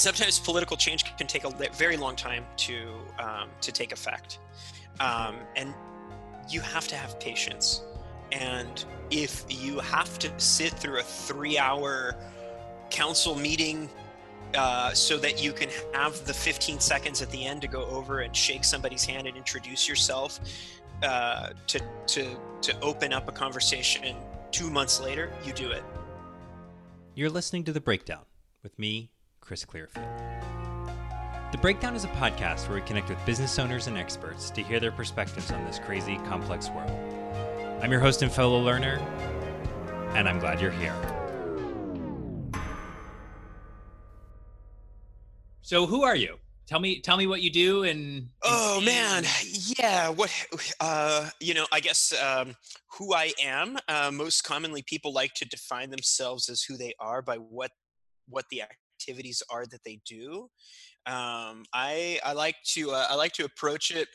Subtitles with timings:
[0.00, 4.38] sometimes political change can take a very long time to um, to take effect,
[4.98, 5.74] um, and
[6.48, 7.82] you have to have patience.
[8.32, 12.14] And if you have to sit through a three-hour
[12.90, 13.88] council meeting
[14.54, 18.20] uh, so that you can have the 15 seconds at the end to go over
[18.20, 20.40] and shake somebody's hand and introduce yourself
[21.02, 24.16] uh, to to to open up a conversation
[24.50, 25.82] two months later, you do it.
[27.14, 28.24] You're listening to the Breakdown
[28.62, 29.10] with me,
[29.50, 30.06] Chris Clearfield.
[31.50, 34.78] The Breakdown is a podcast where we connect with business owners and experts to hear
[34.78, 36.88] their perspectives on this crazy, complex world.
[37.82, 39.00] I'm your host and fellow learner,
[40.14, 40.94] and I'm glad you're here.
[45.62, 46.36] So, who are you?
[46.68, 50.10] Tell me, tell me what you do, and, and oh man, yeah.
[50.10, 50.32] What
[50.78, 51.66] uh, you know?
[51.72, 52.54] I guess um,
[52.98, 53.78] who I am.
[53.88, 57.72] Uh, most commonly, people like to define themselves as who they are by what
[58.28, 58.62] what the
[59.00, 60.48] activities are that they do.
[61.06, 64.08] Um, I I like to uh, I like to approach it.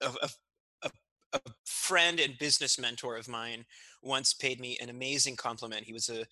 [0.00, 0.90] A, a,
[1.34, 3.64] a, friend and business mentor of mine
[4.02, 5.84] once paid me an amazing compliment.
[5.84, 6.24] He was a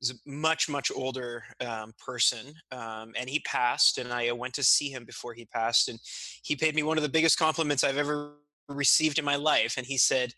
[0.00, 4.62] was a much much older um, person um, and he passed and i went to
[4.62, 5.98] see him before he passed and
[6.42, 8.34] he paid me one of the biggest compliments i've ever
[8.68, 10.34] received in my life and he said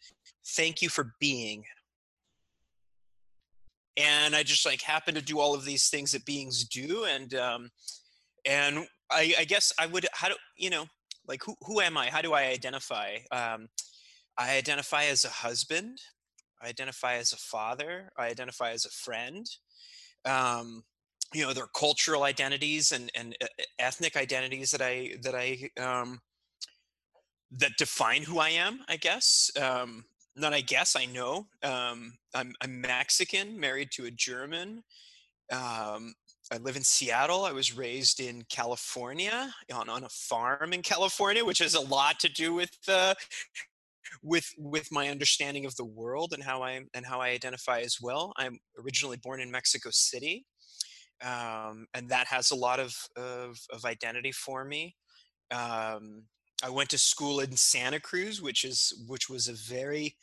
[0.56, 1.64] thank you for being
[3.98, 7.34] and I just like happen to do all of these things that beings do, and
[7.34, 7.70] um,
[8.46, 10.86] and I, I guess I would how do you know
[11.26, 12.06] like who who am I?
[12.06, 13.16] How do I identify?
[13.32, 13.68] Um,
[14.38, 15.98] I identify as a husband.
[16.62, 18.10] I identify as a father.
[18.16, 19.46] I identify as a friend.
[20.24, 20.84] Um,
[21.34, 23.46] you know, there are cultural identities and and uh,
[23.78, 26.20] ethnic identities that I that I um,
[27.50, 28.80] that define who I am.
[28.88, 29.50] I guess.
[29.60, 30.04] Um,
[30.38, 31.46] not I guess I know.
[31.62, 34.82] Um, I'm, I'm Mexican, married to a German.
[35.50, 36.14] Um,
[36.52, 37.44] I live in Seattle.
[37.44, 42.18] I was raised in California on, on a farm in California, which has a lot
[42.20, 43.14] to do with uh,
[44.22, 47.96] with with my understanding of the world and how I and how I identify as
[48.00, 48.32] well.
[48.36, 50.46] I'm originally born in Mexico City,
[51.22, 54.96] um, and that has a lot of of, of identity for me.
[55.50, 56.24] Um,
[56.62, 60.16] I went to school in Santa Cruz, which is which was a very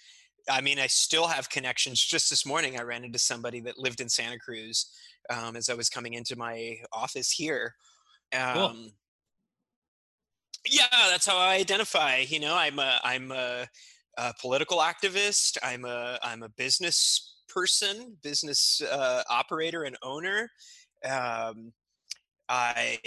[0.49, 2.03] I mean, I still have connections.
[2.03, 4.91] Just this morning, I ran into somebody that lived in Santa Cruz
[5.29, 7.75] um, as I was coming into my office here.
[8.33, 8.75] Um, cool.
[10.69, 12.17] Yeah, that's how I identify.
[12.27, 13.67] You know, I'm a I'm a,
[14.17, 15.57] a political activist.
[15.63, 20.51] I'm a I'm a business person, business uh, operator and owner.
[21.03, 21.73] Um,
[22.49, 22.99] I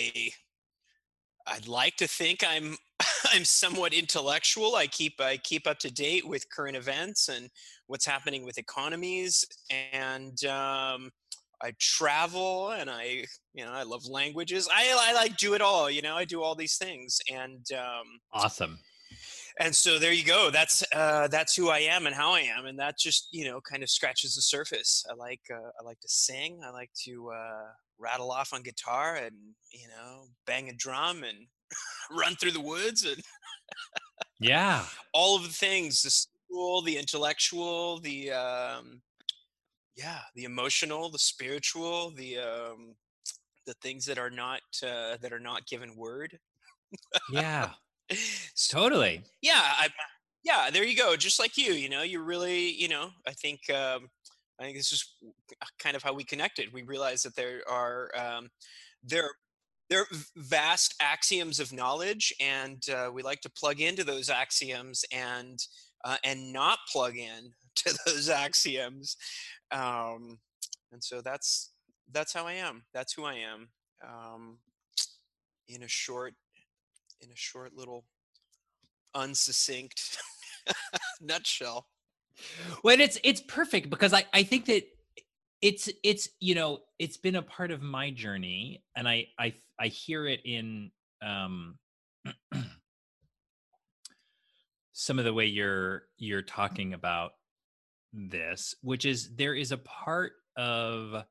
[1.46, 2.76] I'd like to think I'm
[3.32, 4.76] I'm somewhat intellectual.
[4.76, 7.48] I keep I keep up to date with current events and
[7.86, 9.44] what's happening with economies,
[9.92, 11.10] and um,
[11.62, 13.24] I travel and I
[13.54, 14.68] you know I love languages.
[14.72, 15.90] I I like do it all.
[15.90, 18.78] You know I do all these things and um, awesome.
[19.60, 20.50] And so there you go.
[20.52, 23.60] That's uh, that's who I am and how I am, and that just you know
[23.60, 25.04] kind of scratches the surface.
[25.10, 26.60] I like uh, I like to sing.
[26.64, 27.66] I like to uh,
[27.98, 29.34] rattle off on guitar and
[29.72, 31.46] you know bang a drum and
[32.10, 33.22] run through the woods and
[34.40, 34.84] yeah.
[35.12, 39.00] all of the things the school the intellectual the um
[39.96, 42.94] yeah the emotional the spiritual the um
[43.66, 46.38] the things that are not uh, that are not given word.
[47.30, 47.70] Yeah.
[48.54, 49.22] So, totally.
[49.42, 49.88] Yeah i
[50.42, 53.60] yeah there you go just like you you know you really you know i think
[53.68, 54.08] um
[54.58, 55.14] i think this is
[55.78, 56.72] kind of how we connected.
[56.72, 58.48] We realized that there are um
[59.04, 59.30] there
[59.88, 60.06] they're
[60.36, 65.58] vast axioms of knowledge, and uh, we like to plug into those axioms and
[66.04, 69.16] uh, and not plug in to those axioms.
[69.70, 70.38] Um,
[70.92, 71.72] and so that's
[72.10, 72.84] that's how I am.
[72.94, 73.68] That's who I am.
[74.06, 74.58] Um,
[75.68, 76.34] in a short,
[77.20, 78.04] in a short little,
[79.14, 80.16] unsuccinct
[81.20, 81.86] nutshell.
[82.84, 84.84] Well, it's it's perfect because I I think that
[85.62, 89.88] it's it's you know it's been a part of my journey and i i i
[89.88, 90.90] hear it in
[91.22, 91.76] um
[94.92, 97.32] some of the way you're you're talking about
[98.12, 101.24] this which is there is a part of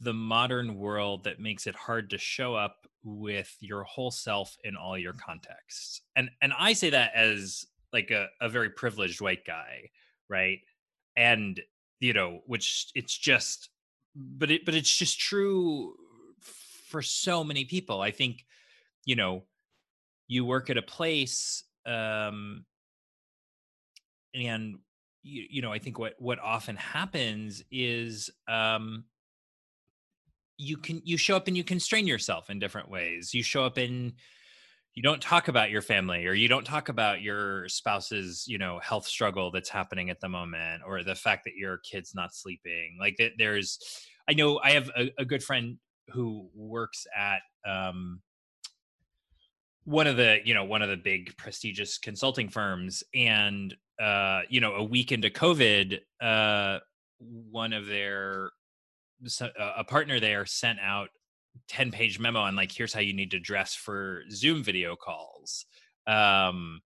[0.00, 4.76] the modern world that makes it hard to show up with your whole self in
[4.76, 9.44] all your contexts and and i say that as like a, a very privileged white
[9.44, 9.90] guy
[10.30, 10.60] right?
[11.16, 11.60] And
[12.00, 13.70] you know which it's just
[14.14, 15.94] but it but it's just true
[16.88, 18.00] for so many people.
[18.00, 18.44] I think
[19.04, 19.44] you know
[20.26, 22.64] you work at a place um
[24.34, 24.76] and
[25.22, 29.04] you, you know i think what what often happens is um
[30.60, 33.32] you can you show up and you constrain yourself in different ways.
[33.32, 34.12] You show up in
[34.94, 38.78] you don't talk about your family or you don't talk about your spouse's you know
[38.80, 42.96] health struggle that's happening at the moment or the fact that your kid's not sleeping
[42.98, 43.78] like there's
[44.28, 45.76] i know i have a, a good friend
[46.08, 48.20] who works at um,
[49.84, 54.60] one of the you know one of the big prestigious consulting firms and uh you
[54.60, 56.78] know a week into covid uh
[57.20, 58.50] one of their
[59.76, 61.10] a partner there sent out
[61.68, 65.66] 10 page memo on like here's how you need to dress for zoom video calls.
[66.06, 66.80] Um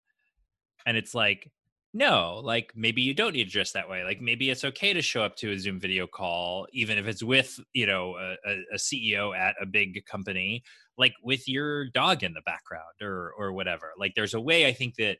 [0.85, 1.51] and it's like
[1.93, 4.03] no like maybe you don't need to dress that way.
[4.03, 7.23] Like maybe it's okay to show up to a zoom video call even if it's
[7.23, 10.63] with you know a, a ceo at a big company
[10.97, 13.91] like with your dog in the background or or whatever.
[13.97, 15.17] Like there's a way i think that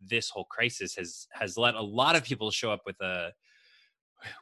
[0.00, 3.30] this whole crisis has has let a lot of people show up with a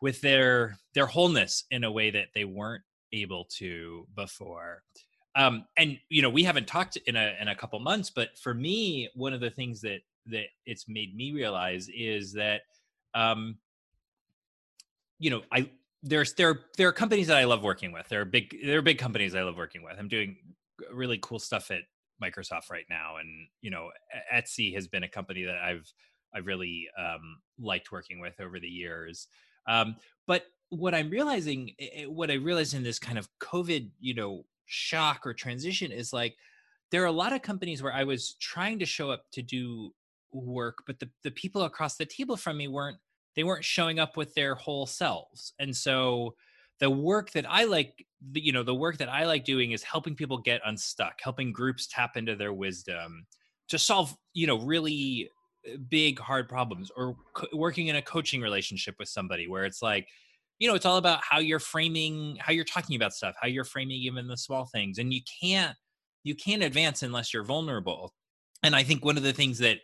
[0.00, 2.82] with their their wholeness in a way that they weren't
[3.22, 4.82] able to before.
[5.36, 8.54] Um and you know we haven't talked in a in a couple months but for
[8.54, 12.62] me one of the things that that it's made me realize is that
[13.14, 13.58] um
[15.18, 15.68] you know i
[16.02, 18.08] there's there there are companies that i love working with.
[18.08, 19.96] There are big there are big companies i love working with.
[19.98, 20.36] I'm doing
[20.92, 21.80] really cool stuff at
[22.22, 23.16] microsoft right now.
[23.16, 23.90] And you know
[24.32, 25.92] etsy has been a company that i've
[26.34, 29.28] i've really um liked working with over the years.
[29.66, 29.96] Um
[30.26, 30.44] but
[30.78, 31.74] what I'm realizing,
[32.06, 36.34] what I realized in this kind of COVID, you know, shock or transition is like
[36.90, 39.92] there are a lot of companies where I was trying to show up to do
[40.32, 42.98] work, but the, the people across the table from me weren't
[43.36, 45.54] they weren't showing up with their whole selves.
[45.58, 46.36] And so
[46.78, 50.14] the work that I like, you know, the work that I like doing is helping
[50.14, 53.26] people get unstuck, helping groups tap into their wisdom
[53.68, 55.30] to solve, you know, really
[55.66, 59.82] uh, big hard problems or co- working in a coaching relationship with somebody where it's
[59.82, 60.06] like
[60.58, 63.64] you know it's all about how you're framing how you're talking about stuff how you're
[63.64, 65.76] framing even the small things and you can't
[66.22, 68.14] you can't advance unless you're vulnerable
[68.62, 69.78] and i think one of the things that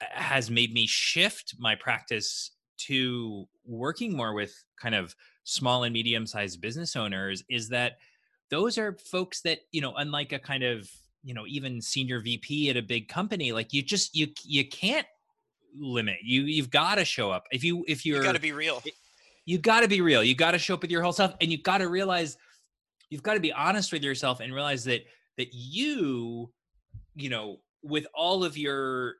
[0.00, 5.14] uh, has made me shift my practice to working more with kind of
[5.44, 7.98] small and medium sized business owners is that
[8.50, 10.90] those are folks that you know unlike a kind of
[11.22, 15.06] you know even senior vp at a big company like you just you you can't
[15.78, 17.46] limit you you've got to show up.
[17.50, 18.82] If you if you're you got to be real
[19.44, 20.22] you got to be real.
[20.22, 22.36] You got to show up with your whole self, and you got to realize
[23.10, 25.02] you've got to be honest with yourself and realize that
[25.38, 26.50] that you,
[27.14, 29.16] you know, with all of your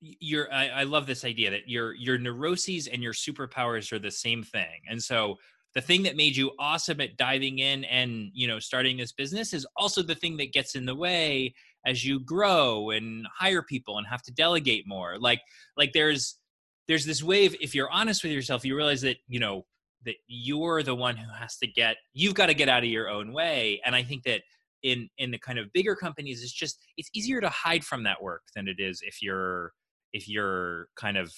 [0.00, 4.10] your I, I love this idea that your your neuroses and your superpowers are the
[4.10, 5.36] same thing, and so
[5.74, 9.52] the thing that made you awesome at diving in and you know starting this business
[9.52, 11.54] is also the thing that gets in the way
[11.86, 15.40] as you grow and hire people and have to delegate more like
[15.76, 16.39] like there's
[16.88, 19.64] there's this wave if you're honest with yourself you realize that you know
[20.04, 23.08] that you're the one who has to get you've got to get out of your
[23.08, 23.80] own way.
[23.84, 24.42] And i think that
[24.82, 28.22] in in the kind of bigger companies it's just it's easier to hide from that
[28.22, 29.72] work than it is if you're
[30.14, 31.32] if you're kind of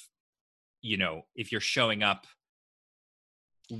[0.81, 2.27] you know if you're showing up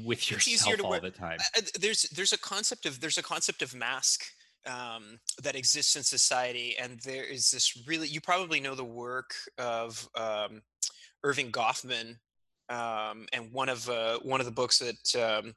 [0.05, 1.39] with yourself all the time.
[1.79, 4.25] There's there's a concept of there's a concept of mask
[4.67, 6.77] um, that exists in society.
[6.79, 10.63] And there is this really you probably know the work of um,
[11.25, 12.17] Erving Goffman,
[12.69, 15.55] um, and one of uh, one of the books that um,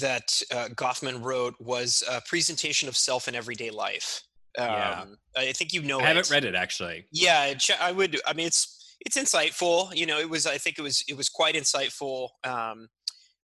[0.00, 4.22] that uh, Goffman wrote was a presentation of self in everyday life.
[4.58, 5.04] Um, yeah.
[5.36, 6.00] I think you know.
[6.00, 7.06] I haven't read it actually.
[7.12, 8.20] Yeah, I would.
[8.26, 9.94] I mean, it's it's insightful.
[9.94, 10.46] You know, it was.
[10.46, 11.02] I think it was.
[11.08, 12.88] It was quite insightful um,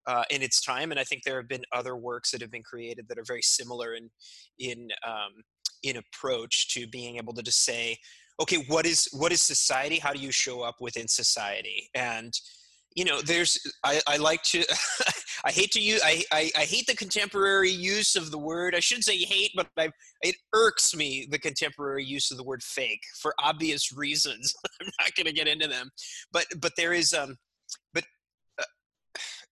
[0.06, 2.62] uh, in its time, and I think there have been other works that have been
[2.62, 4.10] created that are very similar in
[4.58, 5.42] in um,
[5.82, 7.96] in approach to being able to just say,
[8.40, 9.98] okay what is what is society?
[9.98, 11.90] How do you show up within society?
[11.94, 12.32] And
[12.94, 14.64] you know there's i, I like to
[15.44, 18.80] i hate to use I, I, I hate the contemporary use of the word i
[18.80, 19.90] shouldn't say hate but I,
[20.22, 24.54] it irks me the contemporary use of the word fake for obvious reasons.
[24.80, 25.90] I'm not going to get into them.
[26.32, 27.36] But but there is um
[27.94, 28.04] but
[28.58, 28.64] uh,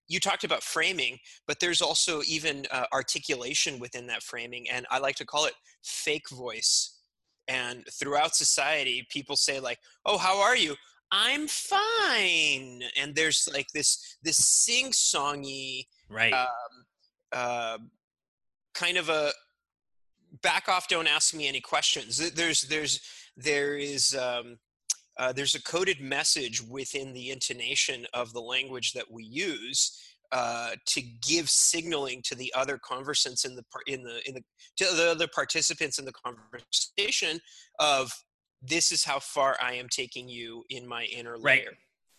[0.09, 4.99] you talked about framing but there's also even uh, articulation within that framing and i
[4.99, 6.98] like to call it fake voice
[7.49, 10.75] and throughout society people say like oh how are you?
[11.11, 12.83] I'm fine.
[13.01, 16.33] And there's like this this sing-songy right.
[16.33, 16.49] um,
[17.33, 17.79] uh,
[18.75, 19.31] kind of a
[20.43, 22.33] back off don't ask me any questions.
[22.33, 23.01] There's there's
[23.37, 24.59] there is um,
[25.19, 29.99] uh, there's a coded message within the intonation of the language that we use
[30.33, 34.43] uh, to give signaling to the other conversants in the in the in the
[34.77, 37.41] to the other participants in the conversation
[37.79, 38.13] of
[38.63, 41.67] this is how far I am taking you in my inner layer.
[41.67, 41.69] Right.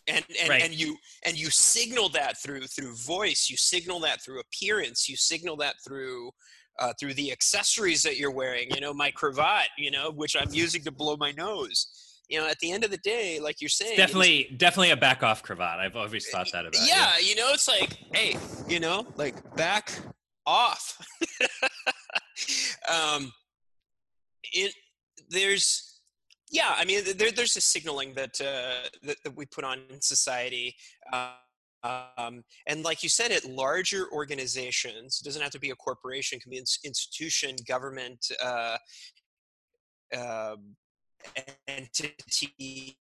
[0.07, 0.63] and and, Right.
[0.63, 5.15] and you and you signal that through through voice you signal that through appearance you
[5.17, 6.31] signal that through
[6.79, 10.51] uh, through the accessories that you're wearing you know my cravat you know which i'm
[10.53, 11.87] using to blow my nose
[12.29, 14.97] you know at the end of the day like you're saying it's- Definitely, definitely a
[14.97, 15.79] back off cravat.
[15.79, 16.75] I've always thought that about.
[16.79, 16.87] you.
[16.87, 19.91] yeah you know it's like hey you know like back
[20.45, 20.97] off
[22.91, 23.31] um
[24.53, 24.73] it
[25.29, 26.01] there's
[26.51, 30.01] yeah i mean there, there's a signaling that, uh, that that we put on in
[30.01, 30.75] society
[31.13, 31.31] uh,
[31.83, 36.37] um, and like you said, at larger organizations, it doesn't have to be a corporation,
[36.37, 38.77] it can be an institution, government, uh,
[40.17, 40.75] um,
[41.67, 42.97] entity.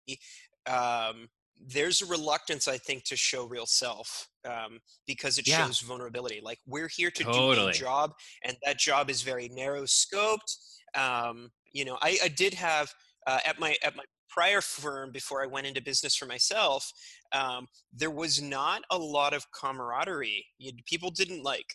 [0.65, 1.27] Um,
[1.59, 5.65] there's a reluctance, I think, to show real self um, because it Yeah.
[5.65, 6.39] shows vulnerability.
[6.41, 7.71] Like we're here to do Totally.
[7.71, 10.55] a job, and that job is very narrow scoped.
[10.95, 12.93] Um, you know, I, I did have
[13.25, 16.91] uh, at my at my prior firm before I went into business for myself.
[17.31, 20.45] Um, there was not a lot of camaraderie.
[20.59, 21.65] You, people didn't like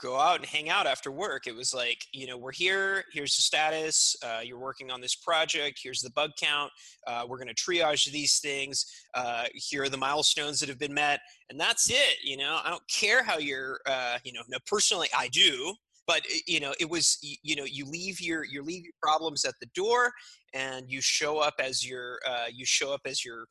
[0.00, 1.46] go out and hang out after work.
[1.46, 3.04] It was like, you know, we're here.
[3.12, 4.16] Here's the status.
[4.24, 5.80] Uh, you're working on this project.
[5.82, 6.70] Here's the bug count.
[7.06, 8.84] Uh, we're going to triage these things.
[9.14, 11.20] Uh, here are the milestones that have been met,
[11.50, 12.16] and that's it.
[12.22, 13.80] You know, I don't care how you're.
[13.86, 15.74] Uh, you know, no, personally, I do.
[16.06, 19.54] But you know, it was you know, you leave your you leave your problems at
[19.60, 20.10] the door,
[20.54, 23.46] and you show up as your uh, you show up as your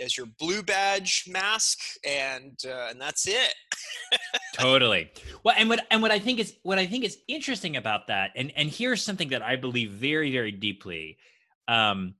[0.00, 3.54] as your blue badge mask, and uh, and that's it.
[4.54, 5.10] totally.
[5.44, 8.30] Well and what and what i think is what i think is interesting about that
[8.36, 11.18] and and here's something that i believe very very deeply.
[11.68, 12.14] Um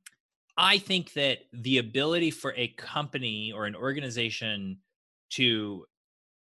[0.56, 4.78] i think that the ability for a company or an organization
[5.30, 5.84] to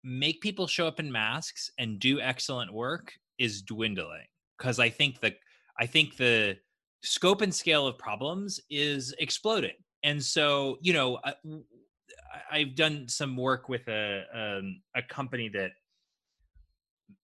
[0.03, 5.19] make people show up in masks and do excellent work is dwindling because i think
[5.21, 5.33] the
[5.79, 6.57] i think the
[7.03, 11.35] scope and scale of problems is exploding and so you know I-
[12.51, 15.71] I've done some work with a um, a company that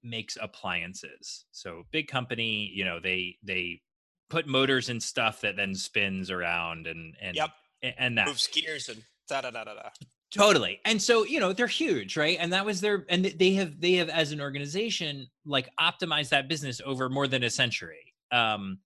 [0.03, 1.45] makes appliances.
[1.51, 3.81] So big company, you know, they they
[4.29, 7.49] put motors and stuff that then spins around and and Yep.
[7.97, 9.89] and that Moves gears and da da da da da.
[10.31, 10.79] totally.
[10.85, 12.37] And so, you know, they're huge, right?
[12.39, 16.47] And that was their and they have they have as an organization like optimized that
[16.47, 18.13] business over more than a century.
[18.31, 18.79] Um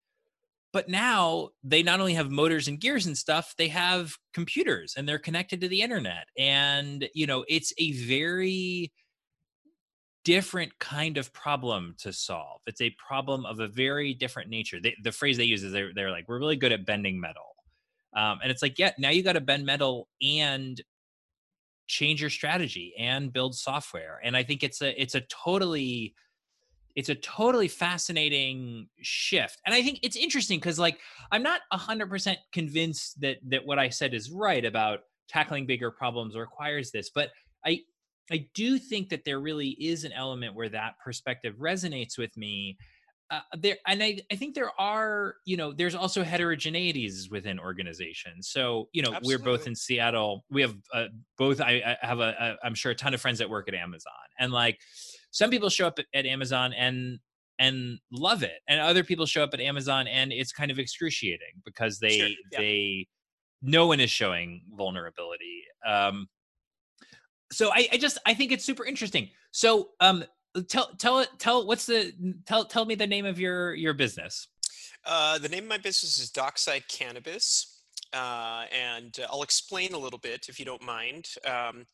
[0.76, 5.08] but now they not only have motors and gears and stuff, they have computers and
[5.08, 6.28] they're connected to the internet.
[6.38, 8.92] And, you know, it's a very
[10.26, 12.60] different kind of problem to solve.
[12.68, 14.82] It's a problem of a very different nature.
[14.84, 17.56] They, the phrase they use is they're, they're like, we're really good at bending metal.
[18.14, 20.82] Um, and it's like, yeah, now you got to bend metal and
[21.88, 24.20] change your strategy and build software.
[24.22, 26.16] And I think it's a, it's a totally,
[26.96, 31.00] it's a totally fascinating shift and i think it's interesting because like
[31.32, 36.36] i'm not 100% convinced that that what i said is right about tackling bigger problems
[36.36, 37.30] requires this but
[37.66, 37.80] i
[38.32, 42.78] i do think that there really is an element where that perspective resonates with me
[43.32, 48.50] uh, there and I, I think there are you know there's also heterogeneities within organizations
[48.50, 52.36] so you know we're both in seattle we have uh, both I, I have a,
[52.40, 54.80] a i'm sure a ton of friends that work at amazon and like
[55.36, 57.20] some people show up at, at amazon and
[57.60, 61.62] and love it and other people show up at amazon and it's kind of excruciating
[61.66, 62.58] because they Sure, yeah.
[62.58, 63.08] they
[63.62, 66.28] no one is showing vulnerability um
[67.52, 69.30] so I, I just i think it's super interesting.
[69.52, 70.24] So um
[70.68, 72.14] tell tell it tell what's the
[72.46, 74.48] tell tell me the name of your your business.
[75.06, 77.75] Uh, the name of my business is Dockside Cannabis,
[78.16, 81.28] uh, and uh, I'll explain a little bit if you don't mind.
[81.46, 81.86] Um,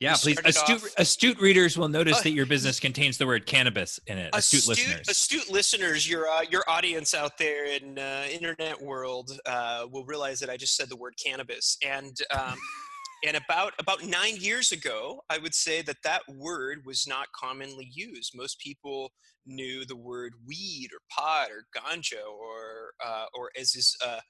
[0.00, 3.46] yeah please astute off- astute readers will notice Uh, that your business contains the word
[3.46, 8.26] cannabis in it astute, listeners astute listeners, your uh, your audience out there in uh,
[8.30, 12.56] internet world uh, will realize that I just said the word cannabis, and um,
[13.26, 17.88] and about about nine years ago, I would say that that word was not commonly
[17.92, 18.32] used.
[18.36, 19.10] Most people
[19.46, 24.20] knew the word weed or pot or ganja or uh, or as is uh,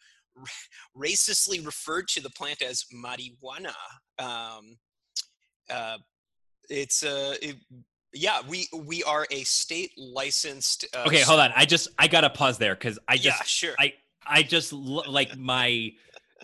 [0.96, 3.74] racistly referred to the plant as marijuana.
[4.18, 4.78] Um,
[5.70, 5.98] uh,
[6.68, 7.56] it's uh, it,
[8.12, 10.86] yeah, we we are a state licensed.
[10.94, 13.74] Uh, okay hold on i just i gotta pause there because i just yeah, sure.
[13.78, 13.94] I-
[14.28, 15.92] I just lo- like my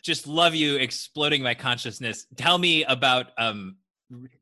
[0.02, 2.26] just love you exploding my consciousness.
[2.36, 3.76] Tell me about um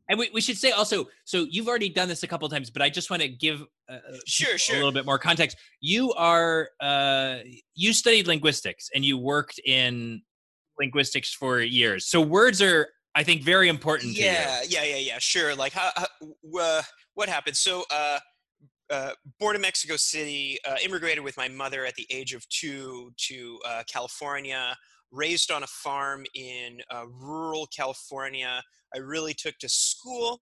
[0.08, 2.82] and we, we should say also so you've already done this a couple times but
[2.82, 4.76] I just want to give uh, Sure, sure.
[4.76, 5.56] a little bit more context.
[5.80, 7.38] You are uh
[7.74, 10.22] you studied linguistics and you worked in
[10.78, 12.06] linguistics for years.
[12.06, 14.26] So words are I think very important to you.
[14.26, 15.18] yeah, yeah, yeah, yeah.
[15.18, 15.54] Sure.
[15.54, 16.06] Like how, how
[16.58, 16.82] uh,
[17.14, 17.56] what happened?
[17.56, 18.18] So, uh,
[18.90, 23.12] uh, born in Mexico City, uh, immigrated with my mother at the age of two
[23.28, 24.76] to uh, California.
[25.12, 28.62] Raised on a farm in uh, rural California.
[28.94, 30.40] I really took to school,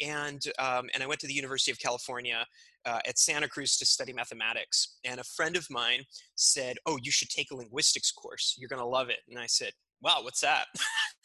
[0.00, 2.44] and um, and I went to the University of California
[2.84, 4.98] uh, at Santa Cruz to study mathematics.
[5.04, 8.56] And a friend of mine said, "Oh, you should take a linguistics course.
[8.58, 9.72] You're going to love it." And I said,
[10.02, 10.66] "Wow, what's that?"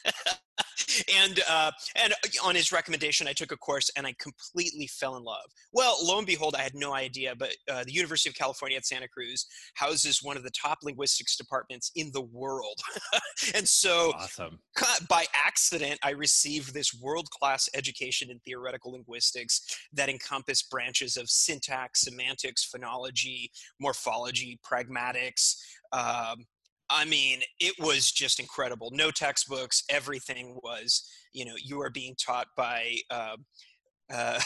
[1.15, 5.17] and uh, and uh, on his recommendation, I took a course and I completely fell
[5.17, 5.49] in love.
[5.73, 8.85] Well, lo and behold, I had no idea, but uh, the University of California at
[8.85, 12.79] Santa Cruz houses one of the top linguistics departments in the world,
[13.55, 14.59] and so awesome.
[15.09, 19.61] by accident, I received this world-class education in theoretical linguistics
[19.93, 25.55] that encompassed branches of syntax, semantics, phonology, morphology, pragmatics.
[25.91, 26.45] Um,
[26.89, 28.91] I mean, it was just incredible.
[28.91, 29.83] No textbooks.
[29.89, 33.37] Everything was, you know, you are being taught by uh,
[34.13, 34.39] uh,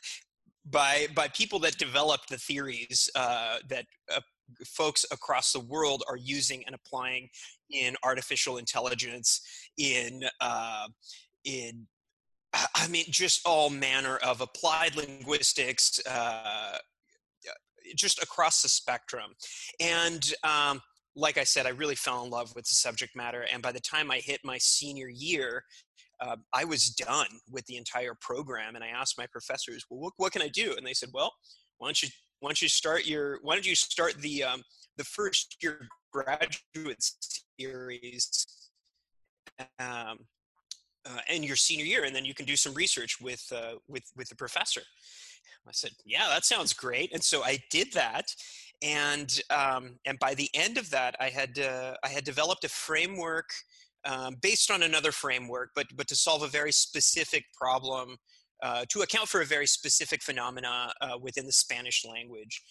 [0.70, 4.20] by by people that developed the theories uh, that uh,
[4.66, 7.28] folks across the world are using and applying
[7.70, 9.40] in artificial intelligence,
[9.76, 10.88] in uh,
[11.44, 11.86] in
[12.74, 16.78] I mean, just all manner of applied linguistics, uh,
[17.96, 19.32] just across the spectrum,
[19.80, 20.80] and um,
[21.16, 23.46] like I said, I really fell in love with the subject matter.
[23.52, 25.64] And by the time I hit my senior year,
[26.20, 28.74] uh, I was done with the entire program.
[28.74, 30.74] And I asked my professors, well, what, what, can I do?
[30.76, 31.32] And they said, well,
[31.78, 32.08] why don't you,
[32.40, 34.62] why don't you start your, why don't you start the, um,
[34.96, 37.04] the first year graduate
[37.58, 38.46] series
[39.78, 40.18] um,
[41.06, 44.04] uh, and your senior year, and then you can do some research with, uh, with,
[44.16, 44.82] with the professor.
[45.66, 47.12] I said, yeah, that sounds great.
[47.12, 48.26] And so I did that
[48.82, 52.68] and um, and by the end of that, I had uh, I had developed a
[52.68, 53.50] framework
[54.04, 58.16] um, based on another framework, but but to solve a very specific problem,
[58.62, 62.62] uh, to account for a very specific phenomena uh, within the Spanish language.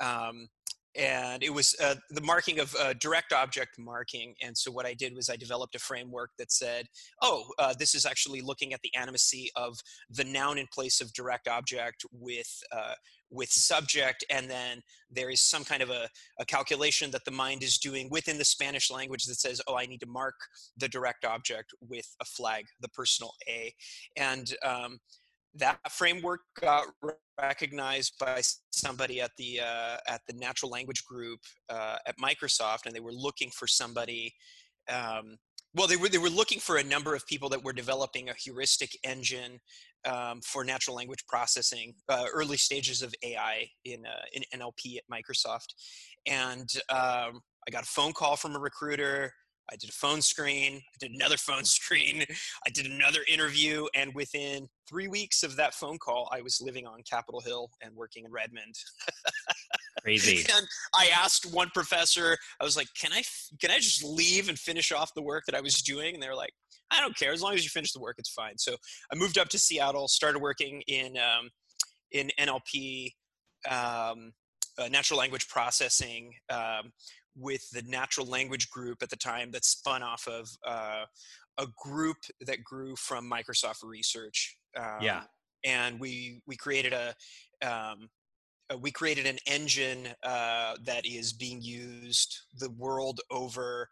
[0.00, 0.48] Um,
[0.94, 4.34] and it was uh, the marking of uh, direct object marking.
[4.42, 6.86] And so what I did was I developed a framework that said,
[7.22, 9.78] oh, uh, this is actually looking at the animacy of
[10.10, 12.94] the noun in place of direct object with uh,
[13.32, 16.06] with subject, and then there is some kind of a,
[16.38, 19.86] a calculation that the mind is doing within the Spanish language that says, oh, I
[19.86, 20.34] need to mark
[20.76, 23.72] the direct object with a flag, the personal A.
[24.16, 24.98] And um,
[25.54, 26.86] that framework got
[27.40, 32.94] recognized by somebody at the uh, at the natural language group uh, at Microsoft, and
[32.94, 34.34] they were looking for somebody.
[34.90, 35.36] Um,
[35.74, 38.34] well, they were they were looking for a number of people that were developing a
[38.34, 39.58] heuristic engine
[40.04, 45.04] um, for natural language processing, uh, early stages of AI in uh, in NLP at
[45.10, 45.74] Microsoft,
[46.26, 49.32] and um, I got a phone call from a recruiter
[49.72, 52.24] I did a phone screen, I did another phone screen,
[52.66, 56.86] I did another interview, and within three weeks of that phone call, I was living
[56.86, 58.74] on Capitol Hill and working in Redmond.
[60.02, 60.44] Crazy.
[60.54, 63.22] and I asked one professor, I was like, "Can I
[63.60, 66.28] can I just leave and finish off the work that I was doing?" And they
[66.28, 66.52] were like,
[66.90, 68.76] "I don't care, as long as you finish the work, it's fine." So
[69.12, 71.50] I moved up to Seattle, started working in um,
[72.10, 73.12] in NLP.
[73.70, 74.32] Um,
[74.78, 76.92] uh, natural language processing um,
[77.36, 81.04] with the natural language group at the time that spun off of uh,
[81.58, 84.56] a group that grew from Microsoft Research.
[84.76, 85.22] Um, yeah,
[85.64, 87.14] and we we created a
[87.66, 88.08] um,
[88.72, 93.88] uh, we created an engine uh, that is being used the world over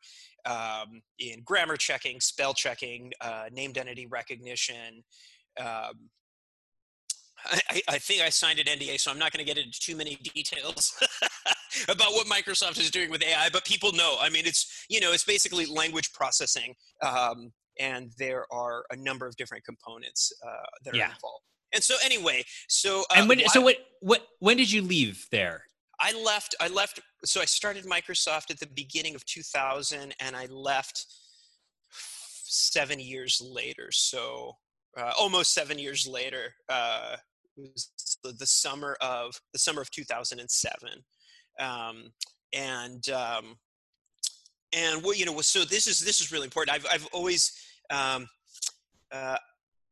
[0.46, 5.02] um, in grammar checking, spell checking, uh, named entity recognition,
[5.58, 6.08] um,
[7.44, 9.96] I, I, think I signed an NDA, so I'm not going to get into too
[9.96, 10.92] many details
[11.88, 13.48] about what Microsoft is doing with AI.
[13.52, 14.16] But people know.
[14.20, 19.26] I mean, it's you know, it's basically language processing, um, and there are a number
[19.26, 21.10] of different components uh, that are yeah.
[21.12, 21.44] involved.
[21.72, 25.64] And so, anyway, so uh, and when so what what when did you leave there?
[26.00, 26.54] I left.
[26.60, 27.00] I left.
[27.24, 31.06] So I started Microsoft at the beginning of 2000, and I left
[32.50, 33.90] seven years later.
[33.92, 34.56] So
[34.96, 37.16] uh, almost seven years later, uh,
[37.60, 37.90] was
[38.24, 40.90] the, summer of the summer of 2007,
[41.58, 42.12] um,
[42.52, 43.56] and um,
[44.72, 46.74] and what you know so this is this is really important.
[46.74, 47.52] I've I've always
[47.90, 48.28] um,
[49.12, 49.36] uh,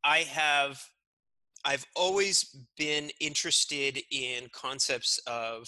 [0.05, 0.81] I have
[1.65, 5.67] I've always been interested in concepts of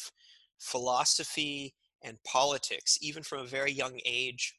[0.59, 4.55] philosophy and politics, even from a very young age.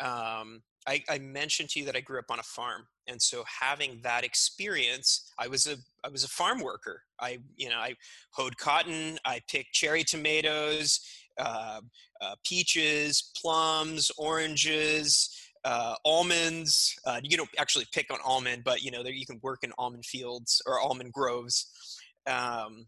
[0.00, 3.44] Um, I, I, mentioned to you that I grew up on a farm, and so
[3.46, 7.02] having that experience, I was a I was a farm worker.
[7.20, 7.94] I you know I
[8.32, 11.00] hoed cotton, I picked cherry tomatoes,
[11.38, 11.80] uh,
[12.20, 15.30] uh, peaches, plums, oranges.
[15.64, 19.40] Uh, almonds, uh, you don't actually pick on almond, but you know there you can
[19.42, 21.98] work in almond fields or almond groves,
[22.28, 22.86] um,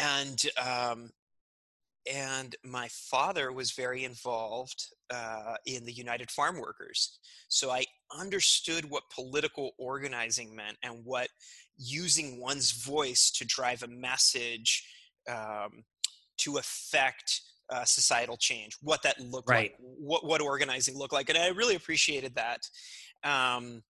[0.00, 1.10] and um,
[2.10, 7.18] and my father was very involved uh, in the United Farm Workers.
[7.48, 7.84] So I
[8.18, 11.28] understood what political organizing meant and what
[11.76, 14.84] using one's voice to drive a message
[15.30, 15.84] um,
[16.38, 19.72] to affect uh, societal change, what that looked right.
[19.72, 21.28] like, what, what organizing looked like.
[21.28, 22.60] And I really appreciated that.
[23.22, 23.82] Um,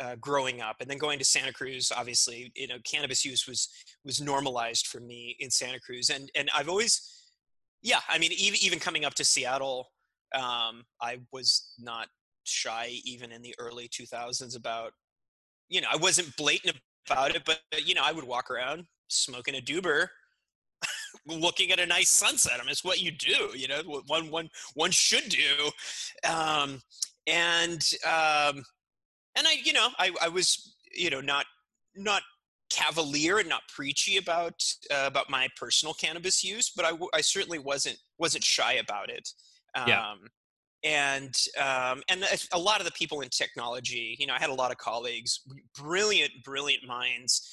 [0.00, 3.68] uh, growing up and then going to Santa Cruz obviously you know cannabis use was
[4.04, 7.23] was normalized for me in Santa Cruz and and I've always
[7.84, 9.90] yeah I mean even even coming up to Seattle
[10.34, 12.08] um, I was not
[12.42, 14.92] shy even in the early 2000s about
[15.68, 16.76] you know I wasn't blatant
[17.08, 20.08] about it but you know I would walk around smoking a doober
[21.26, 22.54] looking at a nice sunset.
[22.56, 25.70] I mean it's what you do you know one one one should do.
[26.28, 26.80] Um,
[27.26, 28.64] and um,
[29.36, 31.46] and I, you know, I, I was, you know, not
[31.96, 32.22] not
[32.74, 34.54] cavalier and not preachy about
[34.90, 39.28] uh, about my personal cannabis use, but I, I certainly wasn't wasn't shy about it.
[39.74, 40.14] Um, yeah.
[40.82, 44.54] And um, and a lot of the people in technology, you know, I had a
[44.54, 45.40] lot of colleagues,
[45.78, 47.48] brilliant, brilliant minds,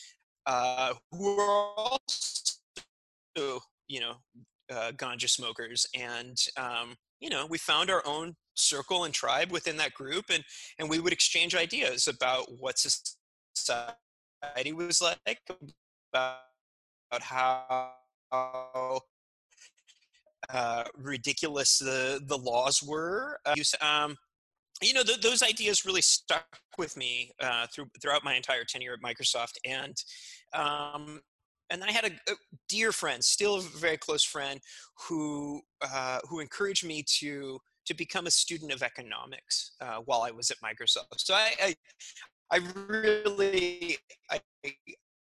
[0.45, 4.15] uh, who were also, you know,
[4.69, 9.77] uh, ganja smokers, and um, you know, we found our own circle and tribe within
[9.77, 10.43] that group and
[10.77, 13.15] and we would exchange ideas about what's
[13.55, 13.95] society
[14.73, 15.41] was like
[16.13, 17.91] about how
[20.49, 24.15] uh, ridiculous the the laws were uh, um,
[24.81, 28.93] you know th- those ideas really stuck with me uh, through, throughout my entire tenure
[28.93, 29.95] at microsoft and
[30.53, 31.21] um,
[31.71, 32.35] and I had a, a,
[32.67, 34.59] dear friend, still a very close friend,
[35.07, 40.31] who uh, who encouraged me to to become a student of economics uh, while I
[40.31, 41.17] was at Microsoft.
[41.17, 41.75] So I, I,
[42.51, 43.97] I really,
[44.29, 44.41] I,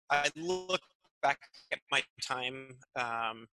[0.10, 0.82] I look
[1.22, 1.40] back
[1.72, 3.48] at my time um,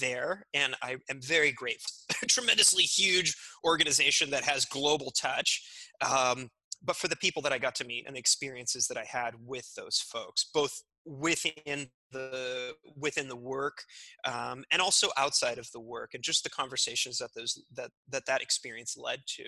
[0.00, 1.90] there, and I am very grateful.
[2.28, 5.62] tremendously huge organization that has global touch.
[6.00, 6.48] Um,
[6.82, 9.34] but for the people that I got to meet and the experiences that I had
[9.44, 13.82] with those folks, both within the within the work
[14.24, 18.24] um, and also outside of the work and just the conversations that those that that
[18.26, 19.44] that experience led to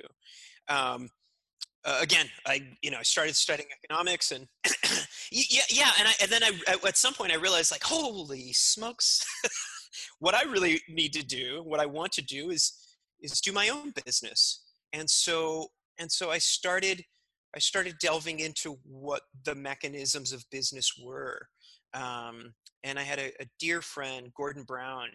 [0.68, 1.08] um,
[1.87, 4.46] uh, again i you know i started studying economics and
[5.33, 9.25] yeah yeah and, I, and then I, at some point i realized like holy smokes
[10.18, 12.72] what i really need to do what i want to do is
[13.20, 15.68] is do my own business and so
[15.99, 17.03] and so i started
[17.57, 21.49] I started delving into what the mechanisms of business were.
[21.94, 22.53] Um,
[22.85, 25.09] and I had a, a, dear friend, Gordon Brown,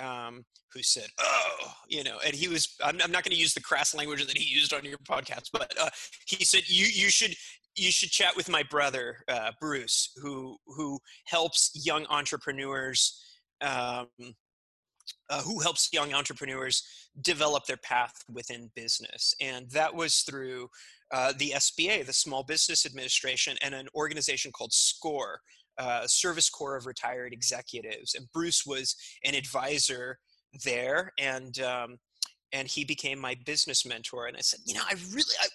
[0.00, 2.74] um, who said, "Oh, you know," and he was.
[2.84, 5.50] I'm, I'm not going to use the crass language that he used on your podcast,
[5.52, 5.90] but uh,
[6.26, 7.34] he said, "You you should."
[7.78, 13.22] You should chat with my brother uh, Bruce, who who helps young entrepreneurs
[13.60, 14.06] um,
[15.30, 16.82] uh, who helps young entrepreneurs
[17.20, 19.34] develop their path within business.
[19.40, 20.68] And that was through
[21.12, 25.40] uh, the SBA, the Small Business Administration, and an organization called SCORE,
[25.78, 28.14] uh, Service Corps of Retired Executives.
[28.14, 30.18] And Bruce was an advisor
[30.64, 31.98] there, and um,
[32.52, 34.26] and he became my business mentor.
[34.26, 35.46] And I said, you know, I really, I,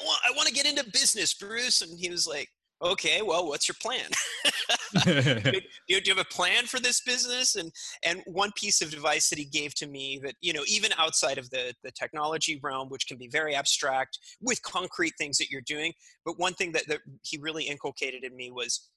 [0.00, 1.82] I want, I want to get into business, Bruce.
[1.82, 2.48] And he was like,
[2.82, 4.08] okay, well, what's your plan?
[5.04, 7.56] do, you, do you have a plan for this business?
[7.56, 7.72] And
[8.04, 11.38] and one piece of advice that he gave to me that you know even outside
[11.38, 15.62] of the the technology realm, which can be very abstract with concrete things that you're
[15.62, 15.92] doing,
[16.24, 18.90] but one thing that, that he really inculcated in me was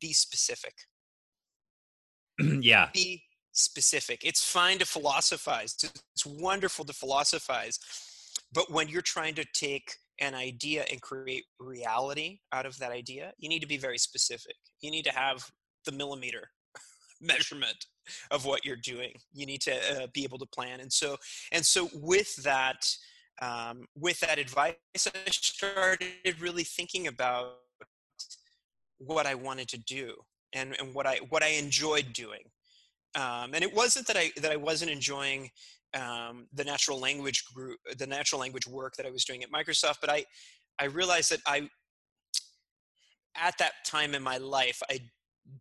[0.00, 0.74] be specific.
[2.40, 2.88] yeah.
[2.92, 4.22] Be specific.
[4.24, 5.76] It's fine to philosophize.
[6.14, 7.78] It's wonderful to philosophize,
[8.52, 13.32] but when you're trying to take an idea and create reality out of that idea,
[13.38, 14.56] you need to be very specific.
[14.80, 15.50] You need to have
[15.84, 16.48] the millimeter
[17.20, 17.86] measurement
[18.30, 19.14] of what you're doing.
[19.32, 20.80] You need to uh, be able to plan.
[20.80, 21.16] And so,
[21.50, 22.86] and so with that,
[23.40, 27.54] um, with that advice, I started really thinking about
[29.06, 30.14] what I wanted to do
[30.52, 32.42] and, and what I what I enjoyed doing.
[33.14, 35.50] Um, and it wasn't that I that I wasn't enjoying
[35.94, 39.96] um, the natural language group, the natural language work that I was doing at Microsoft,
[40.00, 40.24] but I
[40.78, 41.68] I realized that I
[43.36, 45.00] at that time in my life I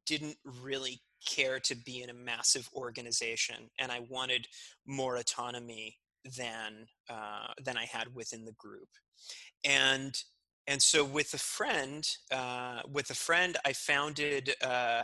[0.06, 4.48] didn't really care to be in a massive organization, and I wanted
[4.88, 5.98] more autonomy
[6.38, 8.90] than uh, than I had within the group,
[9.64, 10.16] and
[10.68, 15.04] and so with a friend, uh, with a friend, I founded uh,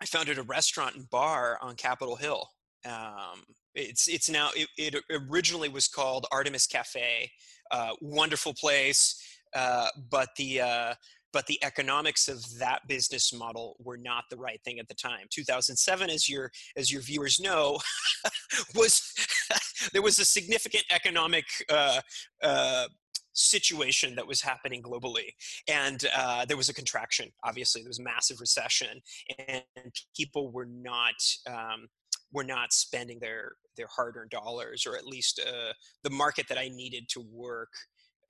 [0.00, 2.48] I founded a restaurant and bar on Capitol Hill.
[2.86, 7.30] Um, it's it's now it, it, originally was called Artemis Cafe,
[7.70, 9.22] uh, wonderful place,
[9.54, 10.94] uh, but the uh,
[11.32, 15.26] but the economics of that business model were not the right thing at the time
[15.30, 17.78] 2007 as your as your viewers know
[18.74, 19.14] was
[19.92, 22.00] there was a significant economic uh,
[22.42, 22.86] uh,
[23.40, 25.30] situation that was happening globally
[25.68, 29.00] and uh, there was a contraction obviously there was massive recession
[29.48, 31.14] and people were not
[31.48, 31.88] um,
[32.32, 35.72] were not spending their their hard-earned dollars or at least uh,
[36.04, 37.72] the market that i needed to work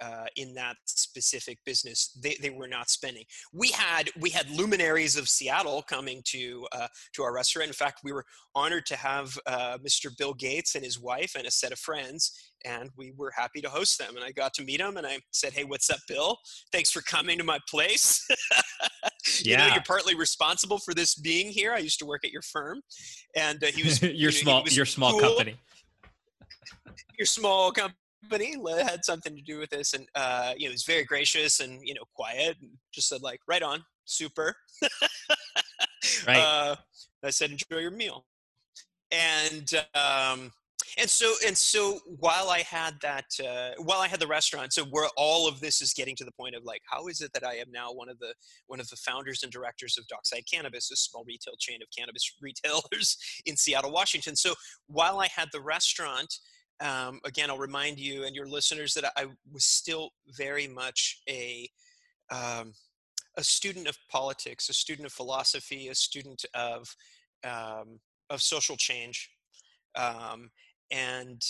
[0.01, 3.25] uh, in that specific business they, they were not spending.
[3.53, 7.69] We had we had luminaries of seattle coming to uh, to our restaurant.
[7.69, 11.47] In fact we were honored to have uh, mr bill gates and his wife and
[11.47, 14.17] a set of friends and we were happy to host them.
[14.17, 16.39] And i got to meet him and i said hey what's up bill?
[16.73, 18.27] Thanks for coming to my place.
[19.43, 21.73] You know you're partly responsible for this being here.
[21.73, 22.81] I used to work at your firm
[23.37, 25.21] and uh, he was your you know, small your small cool.
[25.21, 25.57] company.
[27.19, 30.85] Your small company company had something to do with this and uh, you know he's
[30.85, 34.57] very gracious and you know quiet and just said like right on super.
[36.27, 36.39] Right.
[36.39, 36.77] Uh,
[37.23, 38.25] i said enjoy your meal.
[39.13, 40.51] And um,
[40.99, 44.85] and so and so while i had that uh, while i had the restaurant so
[44.85, 47.45] where all of this is getting to the point of like how is it that
[47.47, 48.33] i am now one of the
[48.67, 52.35] one of the founders and directors of dockside cannabis a small retail chain of cannabis
[52.43, 54.37] retailers in seattle washington.
[54.37, 54.55] So
[54.87, 56.35] while i had the restaurant
[56.81, 61.69] um, again, I'll remind you and your listeners that I was still very much a
[62.31, 62.73] um,
[63.37, 66.95] a student of politics, a student of philosophy, a student of
[67.45, 69.31] um, of social change,
[69.97, 70.51] um,
[70.91, 71.43] and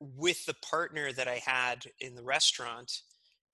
[0.00, 3.00] with the partner that I had in the restaurant,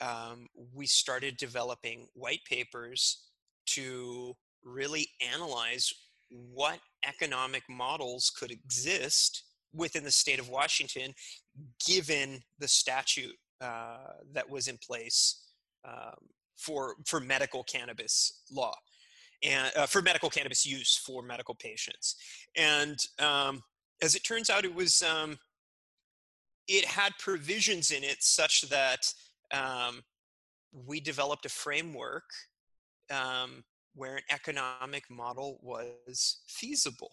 [0.01, 3.25] um, we started developing white papers
[3.67, 5.93] to really analyze
[6.31, 11.15] what economic models could exist within the state of Washington,
[11.87, 15.43] given the statute uh, that was in place
[15.87, 16.15] um,
[16.57, 18.75] for for medical cannabis law
[19.43, 22.17] and uh, for medical cannabis use for medical patients.
[22.57, 23.63] And um,
[24.03, 25.39] as it turns out, it was um,
[26.67, 29.13] it had provisions in it such that
[29.53, 30.03] um,
[30.73, 32.25] we developed a framework
[33.11, 37.13] um, where an economic model was feasible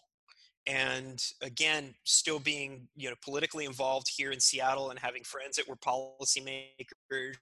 [0.67, 5.67] and again still being you know politically involved here in seattle and having friends that
[5.67, 7.36] were policymakers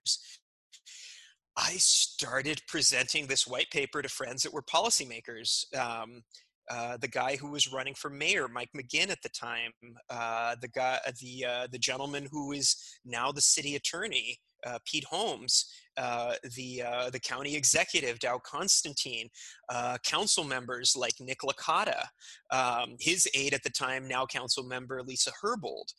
[1.57, 6.23] i started presenting this white paper to friends that were policymakers um,
[6.69, 9.71] uh, the guy who was running for mayor, Mike McGinn at the time,
[10.09, 15.05] uh, the guy, the uh, the gentleman who is now the city attorney, uh, Pete
[15.05, 15.65] Holmes,
[15.97, 19.29] uh, the uh, the county executive Dow Constantine,
[19.69, 22.05] uh, council members like Nick Licata,
[22.51, 25.91] um, his aide at the time, now council member Lisa Herbold,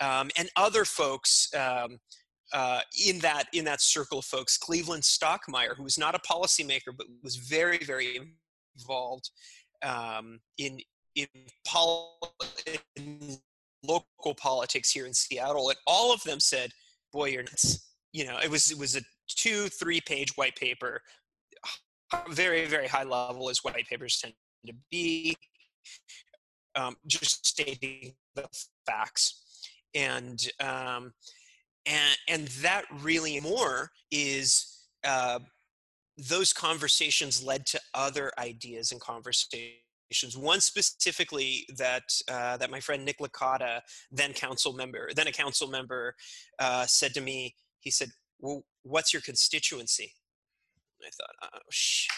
[0.00, 1.48] um, and other folks.
[1.54, 1.98] Um,
[2.52, 6.94] uh, in that in that circle of folks, Cleveland Stockmeyer, who was not a policymaker
[6.96, 8.20] but was very very
[8.76, 9.30] involved
[9.84, 10.80] um, in
[11.14, 11.26] in,
[11.66, 12.18] pol-
[12.96, 13.38] in
[13.84, 16.70] local politics here in Seattle, and all of them said,
[17.12, 21.00] "Boy, you're nuts." You know, it was it was a two, three page white paper,
[22.28, 24.34] very, very high level as white papers tend
[24.66, 25.36] to be,
[26.76, 28.46] um, just stating the
[28.86, 29.42] facts.
[29.94, 31.12] And, um,
[31.86, 35.40] and, and that really more is uh,
[36.16, 39.80] those conversations led to other ideas and conversations
[40.36, 43.80] one specifically that uh, that my friend Nick Licata,
[44.12, 46.14] then council member, then a council member,
[46.58, 47.54] uh, said to me.
[47.80, 50.12] He said, well, what's your constituency?
[51.02, 52.10] I thought, oh, shit,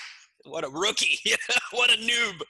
[0.44, 1.18] what a rookie,
[1.72, 2.40] what a noob.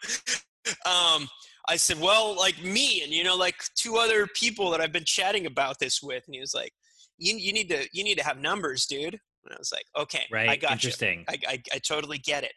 [0.85, 1.29] Um,
[1.69, 5.05] I said, well, like me and, you know, like two other people that I've been
[5.05, 6.23] chatting about this with.
[6.27, 6.73] And he was like,
[7.19, 9.19] you, you need to, you need to have numbers, dude.
[9.47, 10.49] And I was like, okay, right.
[10.49, 11.21] I got Interesting.
[11.21, 11.25] you.
[11.29, 12.53] I, I, I totally get it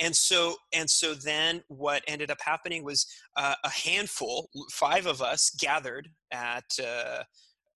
[0.00, 5.22] and so and so then what ended up happening was uh, a handful five of
[5.22, 7.22] us gathered at uh,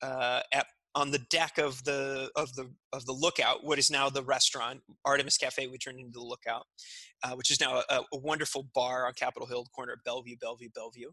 [0.03, 4.09] uh, at on the deck of the of the of the lookout what is now
[4.09, 6.65] the restaurant artemis cafe we turned into the lookout
[7.23, 10.69] uh, which is now a, a, wonderful bar on capitol hill corner of bellevue bellevue
[10.75, 11.11] bellevue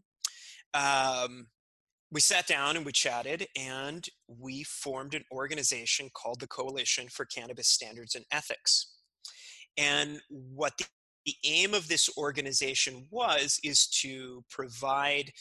[0.74, 1.46] um,
[2.10, 7.24] we sat down and we chatted and we formed an organization called the coalition for
[7.24, 8.96] cannabis standards and ethics
[9.76, 10.84] and what the,
[11.24, 15.32] the aim of this organization was is to provide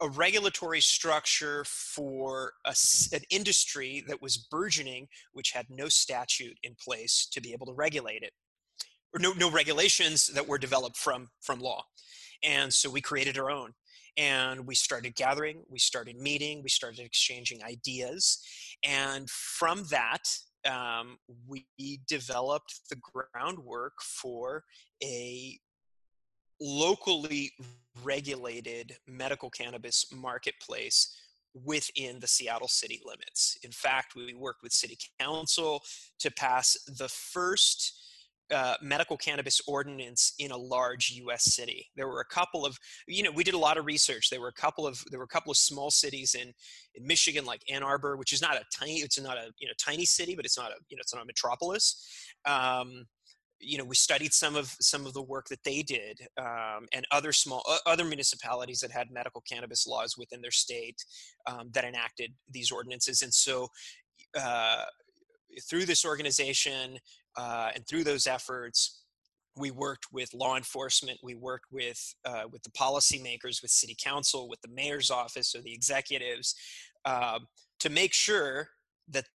[0.00, 2.74] a regulatory structure for a,
[3.12, 7.72] an industry that was burgeoning, which had no statute in place to be able to
[7.72, 8.32] regulate it,
[9.14, 11.84] or no, no regulations that were developed from, from law.
[12.42, 13.72] And so we created our own.
[14.16, 18.40] And we started gathering, we started meeting, we started exchanging ideas.
[18.84, 20.22] And from that,
[20.68, 21.66] um, we
[22.06, 24.64] developed the groundwork for
[25.02, 25.58] a
[26.60, 27.52] locally
[28.02, 31.14] regulated medical cannabis marketplace
[31.54, 33.58] within the Seattle city limits.
[33.62, 35.82] In fact, we worked with city council
[36.18, 38.03] to pass the first
[38.52, 41.54] uh, medical cannabis ordinance in a large U.S.
[41.54, 41.88] city.
[41.96, 42.76] There were a couple of,
[43.06, 44.30] you know, we did a lot of research.
[44.30, 46.52] There were a couple of, there were a couple of small cities in
[46.94, 49.74] in Michigan, like Ann Arbor, which is not a tiny, it's not a you know
[49.78, 52.06] tiny city, but it's not a you know it's not a metropolis.
[52.44, 53.06] Um,
[53.60, 57.06] you know, we studied some of some of the work that they did, um, and
[57.10, 61.02] other small uh, other municipalities that had medical cannabis laws within their state
[61.46, 63.68] um, that enacted these ordinances, and so.
[64.38, 64.84] Uh,
[65.70, 66.98] through this organization,
[67.36, 69.02] uh, and through those efforts,
[69.56, 71.18] we worked with law enforcement.
[71.22, 75.62] We worked with uh, with the policymakers, with city council, with the mayor's office or
[75.62, 76.54] the executives,
[77.04, 77.46] um,
[77.80, 78.68] to make sure
[79.08, 79.26] that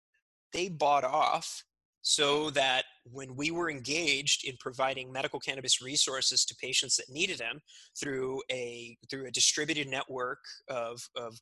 [0.53, 1.63] they bought off
[2.01, 7.37] so that when we were engaged in providing medical cannabis resources to patients that needed
[7.37, 7.59] them
[7.99, 11.39] through a through a distributed network of, of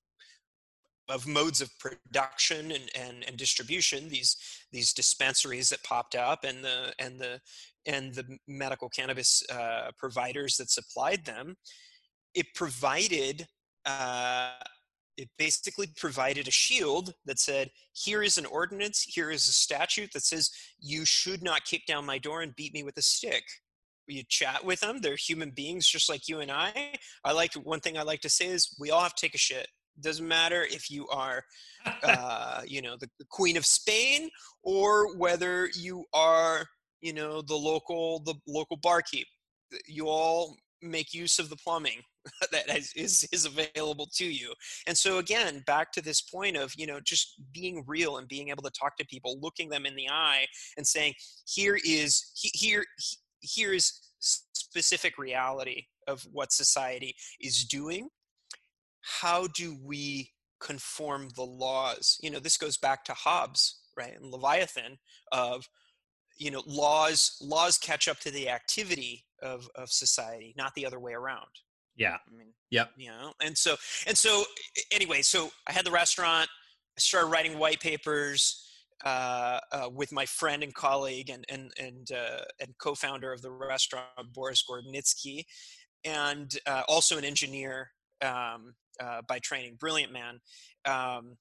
[1.09, 4.35] of modes of production and, and, and distribution these
[4.71, 7.39] these dispensaries that popped up and the and the
[7.85, 11.55] and the medical cannabis uh, providers that supplied them
[12.33, 13.47] it provided
[13.85, 14.51] uh,
[15.17, 20.11] it basically provided a shield that said here is an ordinance here is a statute
[20.13, 23.43] that says you should not kick down my door and beat me with a stick.
[24.09, 26.93] You chat with them they're human beings just like you and i.
[27.25, 29.39] I like one thing i like to say is we all have to take a
[29.39, 29.67] shit
[30.01, 31.43] doesn't matter if you are,
[32.03, 34.29] uh, you know, the, the, Queen of Spain
[34.63, 36.65] or whether you are,
[37.01, 39.27] you know, the local the local barkeep.
[39.85, 42.01] You all make use of the plumbing
[42.51, 44.53] that is, is available to you.
[44.85, 48.49] And so again, back to this point of, you know, just being real and being
[48.49, 50.45] able to talk to people, looking them in the eye
[50.77, 51.13] and saying,
[51.47, 52.85] here is, here,
[53.41, 58.09] here is specific reality of what society is doing
[59.21, 62.17] how do we conform the laws?
[62.21, 64.97] You know, this goes back to Hobbes, right, and Leviathan
[65.31, 65.67] of
[66.37, 70.99] you know laws laws catch up to the activity of of society not the other
[70.99, 71.47] way around.
[71.95, 72.17] Yeah.
[72.31, 72.91] I mean yep.
[72.95, 74.43] you know and so and so
[74.91, 76.47] anyway so i had the restaurant
[76.97, 78.63] i started writing white papers
[79.05, 83.51] uh, uh, with my friend and colleague and and and uh, and co-founder of the
[83.51, 85.43] restaurant boris gordonitsky
[86.05, 87.91] and uh, also an engineer
[88.23, 90.39] um, uh, by training, brilliant man.
[90.85, 91.37] Um,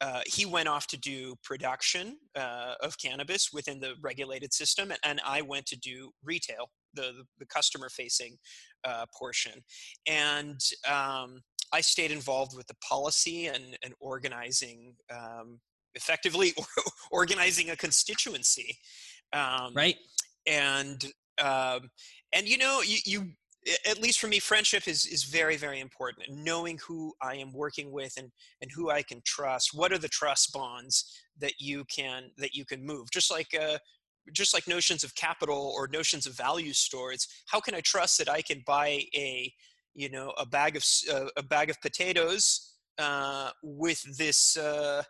[0.00, 5.20] uh, he went off to do production uh, of cannabis within the regulated system, and
[5.24, 8.36] I went to do retail, the the customer facing
[8.84, 9.62] uh, portion,
[10.06, 11.40] and um,
[11.72, 15.60] I stayed involved with the policy and and organizing, um,
[15.94, 16.52] effectively
[17.10, 18.76] organizing a constituency,
[19.32, 19.96] um, right?
[20.46, 21.04] And
[21.42, 21.90] um,
[22.34, 23.32] and you know you you
[23.88, 27.52] at least for me friendship is is very very important and knowing who i am
[27.52, 31.04] working with and and who i can trust what are the trust bonds
[31.38, 33.10] that you can that you can move?
[33.10, 33.78] Just like uh
[34.32, 38.16] just like notions of capital or notions of value store it's how can i trust
[38.16, 39.52] that i can buy a
[39.94, 45.02] you know a bag of uh, a bag of potatoes uh, with this uh,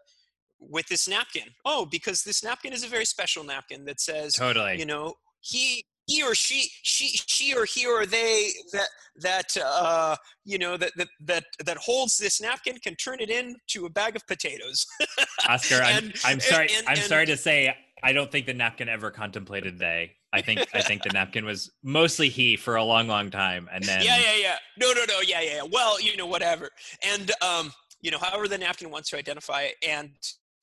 [0.59, 1.45] with this napkin?
[1.65, 4.79] Oh because this napkin is a very special napkin that says totally.
[4.79, 10.17] you know he he or she she she or he or they that that uh
[10.45, 14.17] you know that that that that holds this napkin can turn it into a bag
[14.17, 14.87] of potatoes.
[15.49, 18.55] Oscar and, i'm i'm sorry and, and, i'm sorry to say i don't think the
[18.55, 20.13] napkin ever contemplated they.
[20.33, 23.85] I think i think the napkin was mostly he for a long long time and
[23.85, 24.57] then yeah yeah yeah.
[24.79, 25.21] No no no.
[25.21, 25.63] Yeah yeah.
[25.71, 26.71] Well you know whatever.
[27.05, 30.11] And um you know however the napkin wants to identify and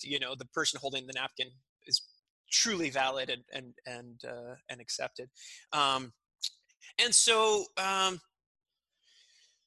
[0.03, 1.47] you know the person holding the napkin
[2.51, 5.29] truly valid and and and uh, and accepted.
[5.73, 6.13] Um,
[6.99, 8.19] and so um,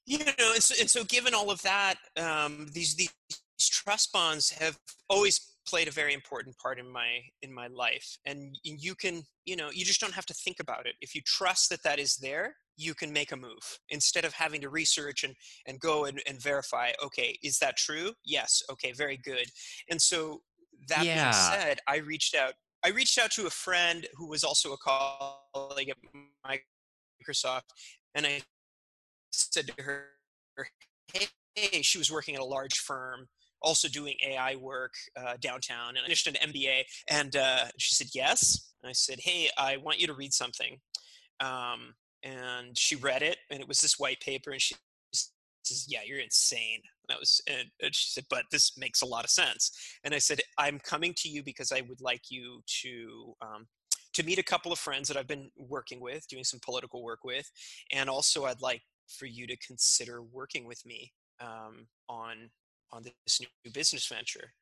[0.06, 3.10] you know, and so, and so given all of that, um, these these
[3.58, 8.18] trust bonds have always played a very important part in my in my life.
[8.26, 10.94] And you can you know you just don't have to think about it.
[11.00, 13.78] If you trust that that is there you can make a move.
[13.88, 15.34] Instead of having to research and
[15.66, 18.12] and go and, and verify okay is that true?
[18.24, 18.62] Yes.
[18.70, 19.46] Okay very good.
[19.90, 20.42] And so
[20.88, 21.30] that yeah.
[21.30, 22.52] being said i reached out
[22.84, 25.96] I reached out to a friend who was also a colleague at
[26.46, 27.62] Microsoft,
[28.14, 28.42] and I
[29.32, 30.08] said to her,
[31.54, 33.26] "Hey, she was working at a large firm,
[33.62, 38.08] also doing AI work uh, downtown, and I finished an MBA." And uh, she said,
[38.12, 40.78] "Yes." And I said, "Hey, I want you to read something."
[41.40, 44.74] Um, and she read it, and it was this white paper, and she
[45.66, 49.06] says, "Yeah, you're insane." And I was, and, and she said, "But this makes a
[49.06, 49.70] lot of sense."
[50.04, 53.66] And I said, "I'm coming to you because I would like you to." Um,
[54.14, 57.24] to meet a couple of friends that I've been working with, doing some political work
[57.24, 57.50] with,
[57.92, 62.50] and also I'd like for you to consider working with me um, on
[62.92, 64.52] on this new business venture.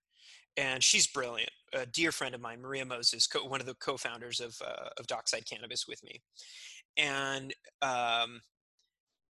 [0.57, 4.41] And she's brilliant, a dear friend of mine, Maria Moses, co- one of the co-founders
[4.41, 6.21] of uh, of Dockside Cannabis with me,
[6.97, 8.41] and um,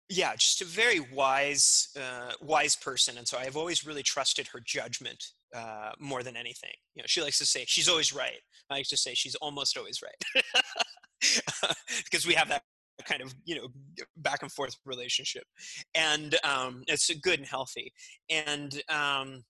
[0.09, 3.19] yeah, just a very wise uh, wise person.
[3.19, 5.23] And so I've always really trusted her judgment
[5.55, 6.75] uh, more than anything.
[6.95, 8.41] You know, she likes to say she's always right.
[8.71, 10.45] I like to say she's almost always right
[12.05, 12.63] because we have that
[13.05, 13.69] kind of you know
[14.17, 15.45] back and forth relationship
[15.95, 17.93] and um, it's good and healthy
[18.31, 19.45] and um,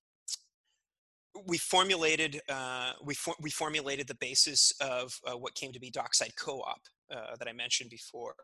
[1.46, 5.90] we formulated uh, we, for, we formulated the basis of uh, what came to be
[5.90, 6.80] dockside co-op
[7.14, 8.34] uh, that i mentioned before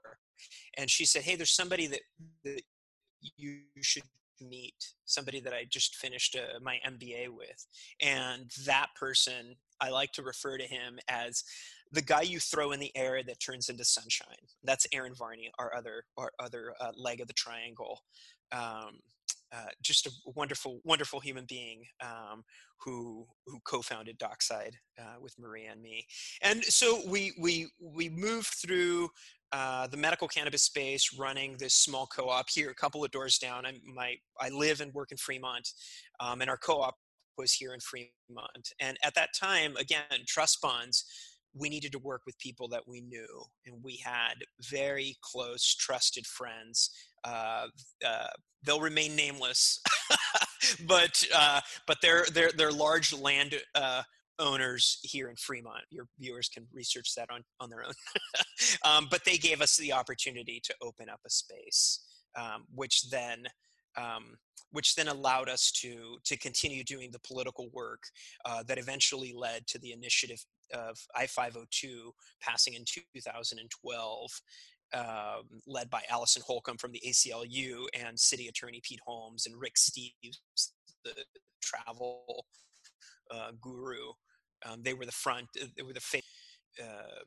[0.76, 2.00] and she said hey there's somebody that,
[2.44, 2.62] that
[3.36, 4.02] you should
[4.40, 7.66] meet somebody that i just finished uh, my mba with
[8.00, 11.44] and that person i like to refer to him as
[11.94, 14.36] the guy you throw in the air that turns into sunshine.
[14.64, 18.02] That's Aaron Varney, our other our other uh, leg of the triangle.
[18.54, 19.00] Um,
[19.54, 22.42] uh, just a wonderful, wonderful human being um,
[22.80, 26.04] who who co-founded Dockside uh, with Maria and me.
[26.42, 29.10] And so we we we moved through
[29.52, 33.64] uh, the medical cannabis space, running this small co-op here, a couple of doors down.
[33.64, 35.68] I my I live and work in Fremont,
[36.18, 36.96] um, and our co-op
[37.38, 38.72] was here in Fremont.
[38.80, 41.04] And at that time, again, trust bonds
[41.56, 44.34] we needed to work with people that we knew and we had
[44.70, 46.90] very close trusted friends
[47.24, 47.66] uh,
[48.06, 48.26] uh,
[48.64, 49.80] they'll remain nameless
[50.86, 54.02] but uh, but they're they're they're large land uh,
[54.38, 55.84] owners here in Fremont.
[55.90, 57.92] Your viewers can research that on on their own.
[58.84, 62.00] um, but they gave us the opportunity to open up a space,
[62.36, 63.44] um, which then
[63.96, 64.36] um,
[64.72, 68.02] which then allowed us to to continue doing the political work
[68.44, 72.10] uh, that eventually led to the initiative of I-502
[72.40, 74.30] passing in 2012,
[74.94, 79.74] um, led by Alison Holcomb from the ACLU and City Attorney Pete Holmes and Rick
[79.76, 80.38] Steves,
[81.04, 81.12] the
[81.62, 82.44] travel
[83.30, 84.12] uh, guru.
[84.66, 85.48] Um, they were the front.
[85.60, 86.22] Uh, they were the face.
[86.80, 87.24] Uh,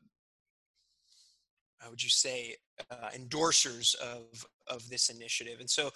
[1.78, 2.56] how would you say
[2.90, 5.90] uh, endorsers of of this initiative and so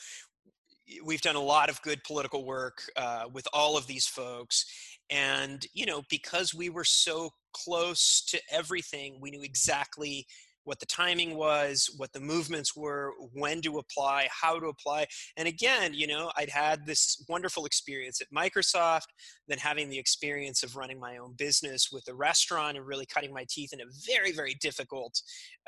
[1.05, 4.65] we've done a lot of good political work uh, with all of these folks
[5.11, 10.27] and you know because we were so close to everything we knew exactly
[10.65, 15.07] what the timing was what the movements were when to apply how to apply.
[15.37, 19.09] And again you know i'd had this wonderful experience at microsoft
[19.49, 23.33] then having the experience of running my own business with a restaurant and really cutting
[23.33, 25.21] my teeth in a very very difficult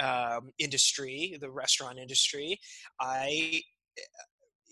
[0.02, 2.58] um, industry the restaurant industry
[3.00, 3.60] i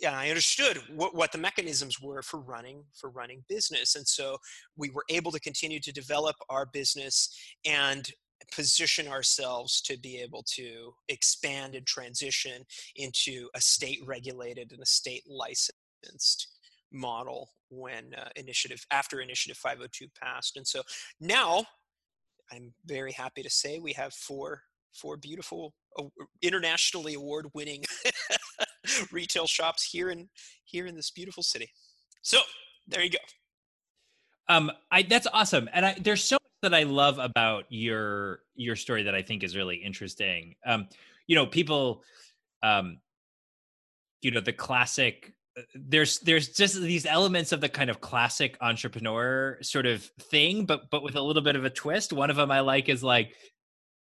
[0.01, 4.37] yeah, I understood what, what the mechanisms were for running for running business, and so
[4.77, 7.33] we were able to continue to develop our business
[7.64, 8.11] and
[8.55, 12.64] position ourselves to be able to expand and transition
[12.97, 16.49] into a state regulated and a state licensed
[16.93, 20.82] model when uh, initiative after initiative 502 passed and so
[21.20, 21.64] now
[22.53, 24.62] i'm very happy to say we have four
[24.93, 26.05] four beautiful uh,
[26.43, 27.82] internationally award winning
[29.12, 30.28] retail shops here in
[30.64, 31.70] here in this beautiful city.
[32.22, 32.38] So
[32.86, 33.18] there you go.
[34.49, 38.76] Um, I that's awesome, and I there's so much that I love about your your
[38.76, 40.55] story that I think is really interesting.
[40.66, 40.88] Um,
[41.26, 42.03] you know, people,
[42.62, 42.99] um,
[44.20, 45.32] you know, the classic.
[45.57, 50.66] Uh, there's there's just these elements of the kind of classic entrepreneur sort of thing,
[50.66, 52.12] but but with a little bit of a twist.
[52.12, 53.34] One of them I like is like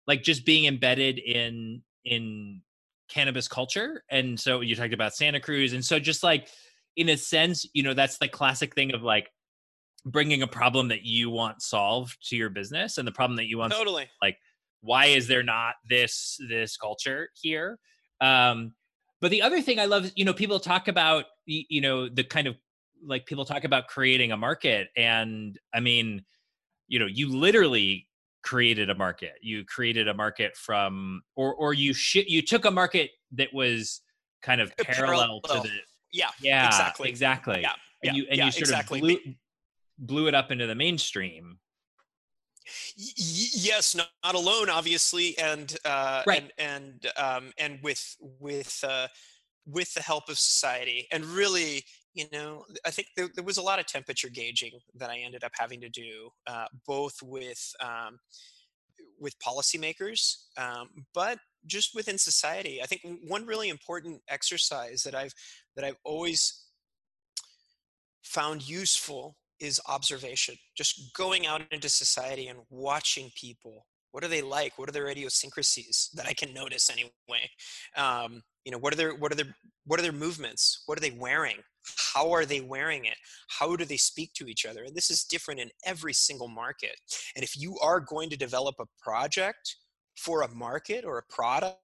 [0.07, 2.61] like just being embedded in in
[3.09, 4.03] cannabis culture.
[4.09, 5.73] And so you talked about Santa Cruz.
[5.73, 6.47] And so just like
[6.95, 9.29] in a sense, you know, that's the classic thing of like
[10.05, 13.57] bringing a problem that you want solved to your business and the problem that you
[13.57, 14.37] want totally like
[14.81, 17.77] why is there not this this culture here
[18.21, 18.73] um
[19.21, 22.23] but the other thing i love is, you know people talk about you know the
[22.23, 22.55] kind of
[23.05, 26.23] like people talk about creating a market and i mean
[26.87, 28.07] you know you literally
[28.43, 29.33] created a market.
[29.41, 34.01] You created a market from, or or you sh- you took a market that was
[34.41, 35.63] kind of parallel, parallel.
[35.63, 35.75] to the
[36.11, 37.73] yeah yeah exactly exactly yeah,
[38.03, 38.99] and you and yeah, you sort exactly.
[38.99, 39.17] of blew,
[39.99, 41.59] blew it up into the mainstream.
[42.95, 46.51] Yes, not, not, alone, obviously, and uh, right.
[46.57, 49.07] and and um, and with with uh,
[49.65, 51.83] with the help of society, and really,
[52.13, 55.43] you know, I think there, there, was a lot of temperature gauging that I ended
[55.43, 58.19] up having to do, uh, both with um,
[59.19, 62.81] with policymakers, um, but just within society.
[62.81, 65.33] I think one really important exercise that I've
[65.75, 66.65] that I've always
[68.23, 70.55] found useful is observation.
[70.75, 73.85] Just going out into society and watching people.
[74.11, 74.77] What are they like?
[74.77, 77.49] What are their idiosyncrasies that I can notice anyway?
[77.95, 79.55] Um, you know, what are their what are their
[79.85, 80.83] what are their movements?
[80.85, 81.57] What are they wearing?
[82.13, 83.17] How are they wearing it?
[83.47, 84.83] How do they speak to each other?
[84.83, 86.95] And this is different in every single market.
[87.35, 89.75] And if you are going to develop a project
[90.17, 91.77] for a market or a product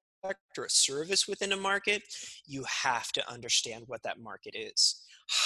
[0.58, 2.04] or a service within a market,
[2.46, 5.04] you have to understand what that market is,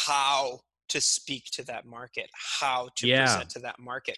[0.08, 2.30] how to speak to that market,
[2.60, 3.26] how to yeah.
[3.26, 4.18] present to that market.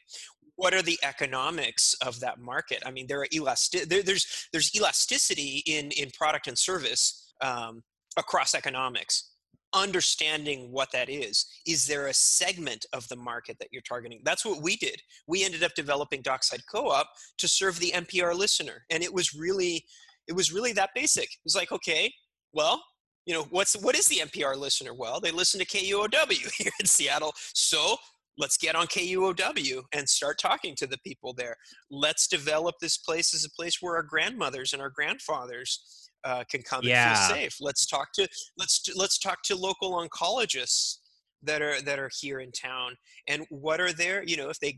[0.56, 2.84] What are the economics of that market?
[2.86, 3.90] I mean, there are elastic.
[3.90, 7.84] There, there's there's elasticity in in product and service um,
[8.18, 9.32] across economics
[9.74, 14.46] understanding what that is is there a segment of the market that you're targeting that's
[14.46, 17.08] what we did we ended up developing dockside co-op
[17.38, 19.86] to serve the npr listener and it was really
[20.28, 22.12] it was really that basic it was like okay
[22.52, 22.84] well
[23.26, 24.94] you know what's what is the npr listener?
[24.94, 27.34] Well they listen to kuow here in seattle.
[27.54, 27.98] So
[28.38, 31.56] let's get on kuow and start talking to the people there.
[31.90, 36.62] Let's develop this place as a place where our grandmothers and our grandfathers uh, can
[36.62, 37.10] come yeah.
[37.10, 37.58] and feel safe.
[37.60, 40.98] Let's talk to let's let's talk to local oncologists
[41.44, 42.96] that are that are here in town.
[43.28, 44.78] And what are their you know if they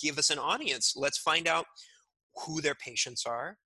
[0.00, 1.66] give us an audience let's find out
[2.44, 3.56] who their patients are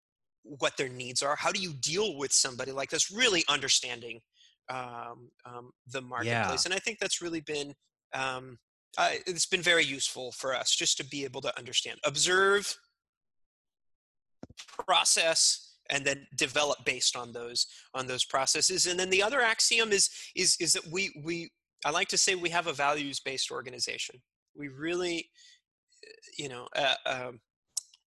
[0.42, 4.20] what their needs are how do you deal with somebody like this really understanding
[4.68, 6.66] um, um, the marketplace yeah.
[6.66, 7.74] and i think that's really been
[8.14, 8.58] um,
[8.98, 12.76] uh, it's been very useful for us just to be able to understand observe
[14.86, 19.92] process and then develop based on those on those processes and then the other axiom
[19.92, 21.50] is is is that we we
[21.84, 24.16] i like to say we have a values based organization
[24.56, 25.28] we really
[26.38, 27.40] you know uh, um,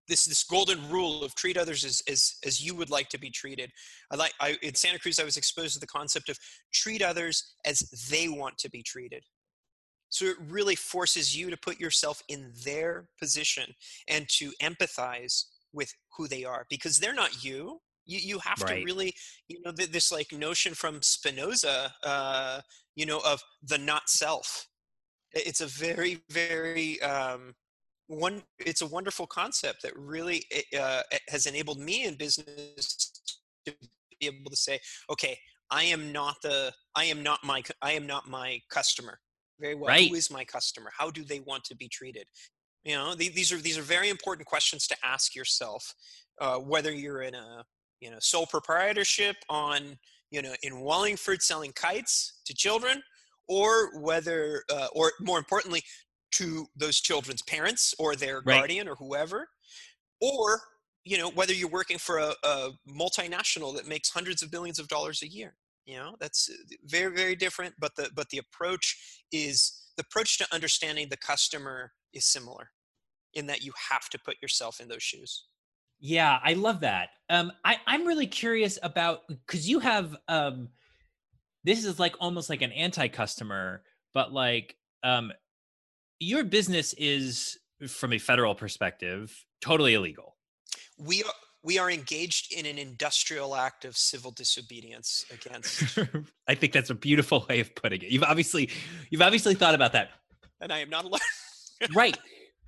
[0.07, 3.29] this this golden rule of treat others as, as as you would like to be
[3.29, 3.71] treated.
[4.11, 6.37] I like I in Santa Cruz I was exposed to the concept of
[6.73, 7.79] treat others as
[8.09, 9.23] they want to be treated.
[10.09, 13.73] So it really forces you to put yourself in their position
[14.07, 17.79] and to empathize with who they are because they're not you.
[18.05, 18.79] You you have right.
[18.79, 19.13] to really
[19.47, 22.61] you know this like notion from Spinoza, uh,
[22.95, 24.67] you know, of the not self.
[25.31, 27.55] It's a very very um,
[28.07, 33.11] one it's a wonderful concept that really eh, uh, eh, has enabled me in business
[33.65, 33.73] to
[34.19, 34.79] be able to say
[35.09, 35.37] okay
[35.71, 39.19] i am not the i am not my i am not my customer
[39.59, 39.87] very well.
[39.87, 40.09] Right.
[40.09, 40.91] who is my customer?
[40.95, 42.25] How do they want to be treated?
[42.83, 45.93] You know these are these are very important questions to ask yourself
[46.41, 47.63] uh, whether you're in a
[48.01, 49.97] you know sole proprietorship on
[50.31, 53.01] you know in wallingford selling kites to children
[53.47, 55.81] or whether uh, or more importantly
[56.33, 58.59] to those children's parents or their right.
[58.59, 59.47] guardian or whoever
[60.21, 60.61] or
[61.03, 64.87] you know whether you're working for a, a, multinational that makes hundreds of billions of
[64.87, 65.55] dollars a year
[65.85, 70.37] you know that's uh, very very different but the but the approach is the approach
[70.37, 72.69] to understanding the customer is similar
[73.33, 75.45] in that you have to put yourself in those shoes
[75.99, 80.69] yeah i love that um i i'm really curious about because you have um
[81.63, 85.31] this is like almost like an anti-customer but like um
[86.23, 87.57] your business is
[87.87, 90.37] from a federal perspective totally illegal.
[90.97, 91.31] We are
[91.63, 95.97] we are engaged in an industrial act of civil disobedience against
[96.49, 98.09] i think that's a beautiful way of putting it.
[98.09, 98.69] You've obviously
[99.09, 100.09] you've obviously thought about that.
[100.61, 101.19] And i am not alone.
[101.93, 102.17] Right.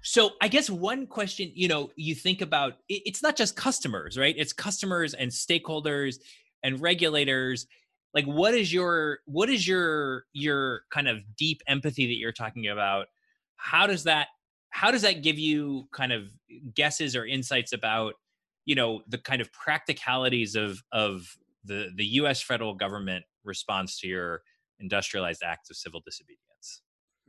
[0.01, 4.35] So i guess one question you know you think about it's not just customers right?
[4.37, 6.17] It's customers and stakeholders
[6.63, 7.67] and regulators.
[8.13, 12.67] Like what is your what is your your kind of deep empathy that you're talking
[12.67, 13.07] about
[13.57, 14.27] how does that
[14.69, 16.23] how does that give you kind of
[16.73, 18.15] guesses or insights about
[18.65, 24.07] you know the kind of practicalities of of the the US federal government response to
[24.07, 24.41] your
[24.79, 26.44] industrialized acts of civil disobedience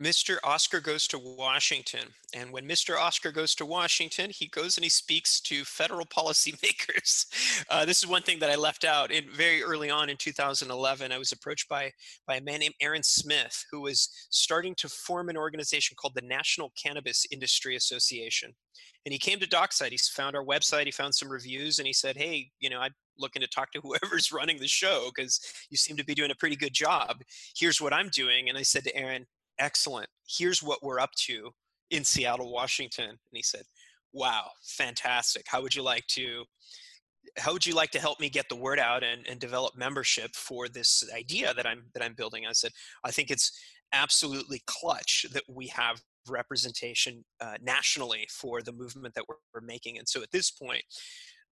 [0.01, 0.37] Mr.
[0.45, 2.09] Oscar goes to Washington.
[2.35, 2.99] And when Mr.
[2.99, 7.65] Oscar goes to Washington, he goes and he speaks to federal policymakers.
[7.71, 9.11] Uh, this is one thing that I left out.
[9.11, 11.93] In, very early on in 2011, I was approached by,
[12.27, 16.27] by a man named Aaron Smith, who was starting to form an organization called the
[16.27, 18.55] National Cannabis Industry Association.
[19.07, 19.93] And he came to Dockside.
[19.93, 22.93] He found our website, he found some reviews, and he said, Hey, you know, I'm
[23.19, 25.41] looking to talk to whoever's running the show because
[25.71, 27.23] you seem to be doing a pretty good job.
[27.57, 28.49] Here's what I'm doing.
[28.49, 29.27] And I said to Aaron,
[29.59, 30.09] excellent.
[30.29, 31.51] Here's what we're up to
[31.91, 33.11] in Seattle, Washington.
[33.11, 33.63] And he said,
[34.13, 35.45] wow, fantastic.
[35.47, 36.45] How would you like to
[37.39, 40.35] how would you like to help me get the word out and, and develop membership
[40.35, 42.47] for this idea that I'm that I'm building?
[42.47, 42.71] I said,
[43.05, 43.53] I think it's
[43.93, 49.99] absolutely clutch that we have representation uh, nationally for the movement that we're, we're making.
[49.99, 50.83] And so at this point,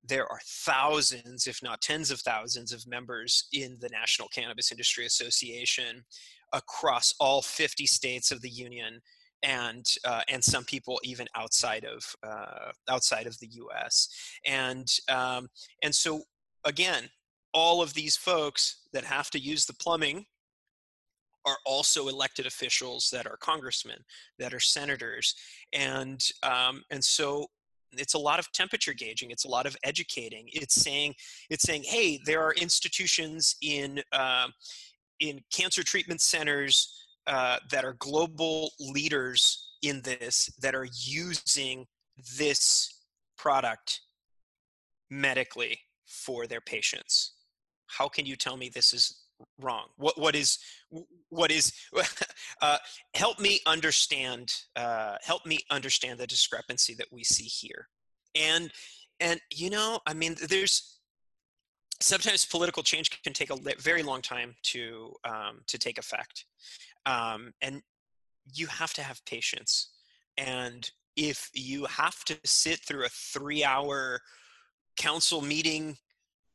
[0.07, 5.07] there are thousands, if not tens of thousands, of members in the National Cannabis Industry
[5.07, 6.05] Association
[6.53, 9.01] across all 50 states of the union,
[9.43, 14.09] and uh, and some people even outside of uh, outside of the U.S.
[14.47, 15.49] And um,
[15.83, 16.23] and so
[16.65, 17.09] again,
[17.53, 20.25] all of these folks that have to use the plumbing
[21.47, 23.99] are also elected officials that are congressmen,
[24.39, 25.35] that are senators,
[25.73, 27.47] and um, and so
[27.99, 31.15] it's a lot of temperature gauging it's a lot of educating it's saying
[31.51, 34.49] it's saying hey there are institutions in uh,
[35.29, 41.87] in cancer treatment centers uh, that are global leaders in this that are using
[42.39, 43.01] this
[43.39, 44.01] product
[45.11, 47.33] medically for their patients.
[47.87, 49.23] How can you tell me this is
[49.59, 49.87] wrong?
[49.97, 50.59] What what is
[51.31, 51.73] what is
[52.63, 52.79] uh,
[53.15, 57.89] help me understand uh, help me understand the discrepancy that we see here.
[58.35, 58.71] And
[59.21, 60.94] and you know i mean there's
[62.01, 66.47] sometimes political change can take a very long time to um, to take effect
[67.07, 67.83] um, and
[68.53, 69.91] you have to have patience
[70.37, 74.21] and if you have to sit through a three hour
[74.97, 75.97] council meeting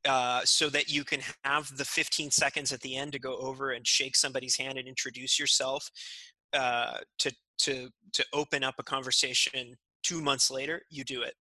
[0.07, 3.71] uh, so that you can have the 15 seconds at the end to go over
[3.71, 5.89] and shake somebody's hand and introduce yourself
[6.53, 11.33] uh, to to to open up a conversation two months later you do it.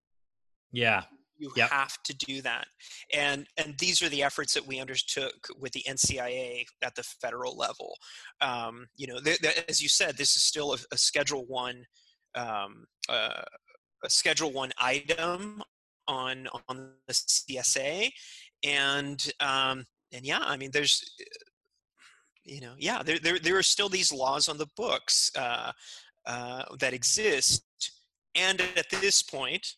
[0.73, 1.03] Yeah
[1.39, 1.71] you yep.
[1.71, 2.67] have to do that.
[3.15, 7.57] And and these are the efforts that we undertook with the ncia at the federal
[7.57, 7.97] level.
[8.41, 11.85] Um, you know th- th- as you said this is still a, a schedule one
[12.35, 13.43] um, uh,
[14.05, 15.63] a schedule one item
[16.07, 18.11] on on the csa
[18.65, 21.05] and um, and yeah, I mean, there's
[22.45, 25.73] you know, yeah, there there there are still these laws on the books uh,
[26.27, 27.63] uh, that exist,
[28.35, 29.75] and at this point,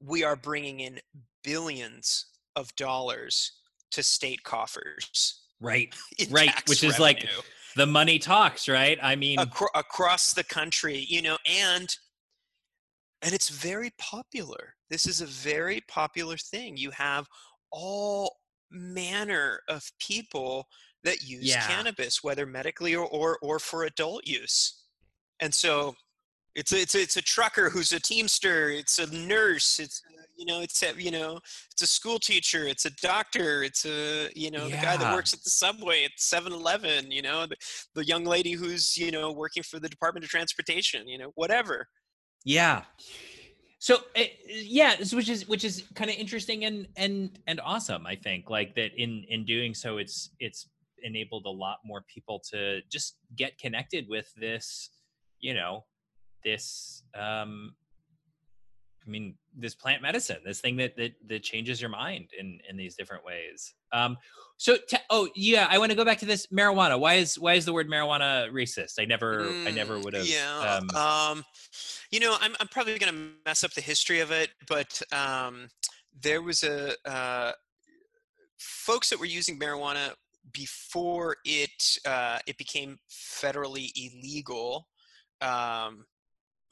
[0.00, 1.00] we are bringing in
[1.42, 2.26] billions
[2.56, 3.52] of dollars
[3.92, 5.42] to state coffers.
[5.60, 5.94] Right,
[6.30, 7.28] right, which is like
[7.76, 8.98] the money talks, right?
[9.02, 11.94] I mean, Acro- across the country, you know, and
[13.22, 14.74] and it's very popular.
[14.90, 16.76] This is a very popular thing.
[16.76, 17.26] You have
[17.70, 18.36] all
[18.70, 20.66] manner of people
[21.04, 21.66] that use yeah.
[21.66, 24.82] cannabis, whether medically or, or, or for adult use.
[25.40, 25.94] And so
[26.54, 28.70] it's a, it's a, it's a trucker who's a teamster.
[28.70, 29.78] It's a nurse.
[29.80, 30.02] It's
[30.36, 31.38] you know it's a you know
[31.72, 32.66] it's a school teacher.
[32.66, 33.62] It's a doctor.
[33.62, 34.76] It's a you know yeah.
[34.76, 37.10] the guy that works at the subway at 7-Eleven.
[37.10, 37.56] You know the,
[37.94, 41.08] the young lady who's you know working for the Department of Transportation.
[41.08, 41.88] You know whatever.
[42.46, 42.82] Yeah,
[43.84, 48.16] so uh, yeah which is which is kind of interesting and and and awesome i
[48.16, 50.70] think like that in in doing so it's it's
[51.02, 54.88] enabled a lot more people to just get connected with this
[55.40, 55.84] you know
[56.44, 57.74] this um
[59.06, 62.76] i mean this plant medicine this thing that that, that changes your mind in in
[62.76, 64.16] these different ways um
[64.56, 64.76] so
[65.10, 67.72] oh yeah i want to go back to this marijuana why is why is the
[67.72, 71.44] word marijuana racist i never mm, i never would have yeah um, um
[72.14, 75.66] you know, I'm, I'm probably going to mess up the history of it, but um,
[76.22, 77.50] there was a uh,
[78.56, 80.12] folks that were using marijuana
[80.52, 84.86] before it uh, it became federally illegal.
[85.40, 86.04] Um,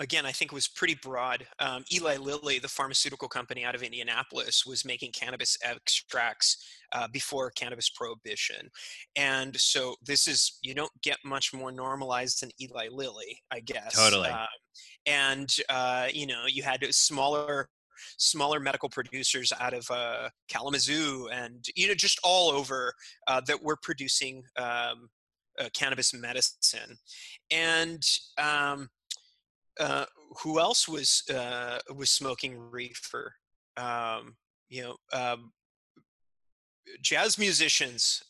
[0.02, 1.46] again, I think it was pretty broad.
[1.60, 6.56] Um, Eli Lilly, the pharmaceutical company out of Indianapolis, was making cannabis extracts
[6.92, 8.68] uh, before cannabis prohibition.
[9.16, 13.94] And so this is, you don't get much more normalized than Eli Lilly, I guess.
[13.94, 14.28] Totally.
[14.28, 14.46] Uh,
[15.06, 17.68] and, uh, you know, you had smaller
[18.18, 22.92] smaller medical producers out of uh, Kalamazoo and you know just all over
[23.28, 25.08] uh, that were producing um,
[25.60, 26.96] uh, cannabis medicine,
[27.52, 28.02] and
[28.38, 28.88] um,
[29.80, 30.04] uh,
[30.42, 33.34] who else was uh, was smoking reefer?
[33.76, 34.36] Um,
[34.68, 35.52] you know, um,
[37.02, 38.22] jazz musicians,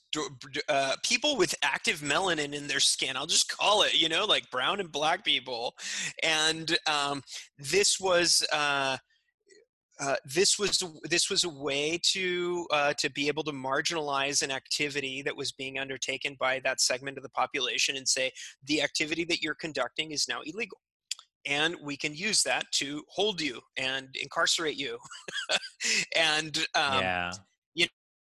[0.69, 3.17] uh, people with active melanin in their skin.
[3.17, 5.75] I'll just call it, you know, like brown and black people.
[6.23, 7.23] And um,
[7.59, 8.47] this was.
[8.53, 8.99] Uh,
[10.01, 14.51] uh, this was this was a way to uh, to be able to marginalize an
[14.51, 18.33] activity that was being undertaken by that segment of the population and say
[18.65, 20.79] the activity that you're conducting is now illegal
[21.47, 24.99] and we can use that to hold you and incarcerate you.
[26.17, 27.33] And um, yeah.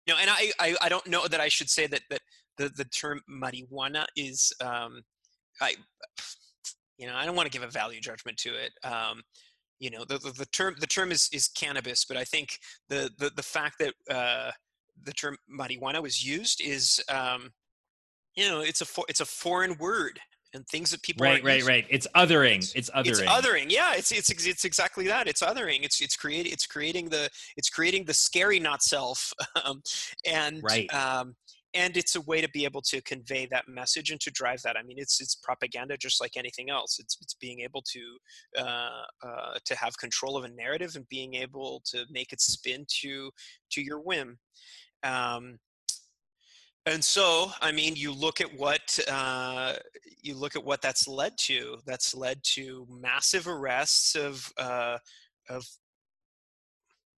[0.05, 2.21] you know and I, I, I don't know that i should say that that
[2.57, 5.01] the the term marijuana is um
[5.61, 5.73] i
[6.97, 9.21] you know i don't want to give a value judgment to it um
[9.79, 12.57] you know the, the, the term the term is is cannabis but i think
[12.89, 14.51] the the, the fact that uh
[15.03, 17.49] the term marijuana was used is um
[18.35, 20.19] you know it's a for, it's a foreign word
[20.55, 21.85] and things that people right right right.
[21.89, 22.57] It's othering.
[22.57, 23.65] It's, it's othering it's othering.
[23.69, 25.27] yeah it's it's it's exactly that.
[25.27, 25.83] It's othering.
[25.83, 29.33] It's it's creating it's creating the it's creating the scary not self
[29.63, 29.81] um,
[30.25, 30.91] and right.
[30.93, 31.35] um,
[31.75, 34.77] and it's a way to be able to convey that message and to drive that.
[34.77, 36.97] I mean, it's it's propaganda just like anything else.
[36.99, 41.35] It's it's being able to uh, uh, to have control of a narrative and being
[41.35, 43.29] able to make it spin to
[43.71, 44.37] to your whim.
[45.03, 45.59] Um,
[46.85, 49.73] and so, I mean, you look at what uh,
[50.21, 51.77] you look at what that's led to.
[51.85, 54.97] That's led to massive arrests of uh,
[55.49, 55.65] of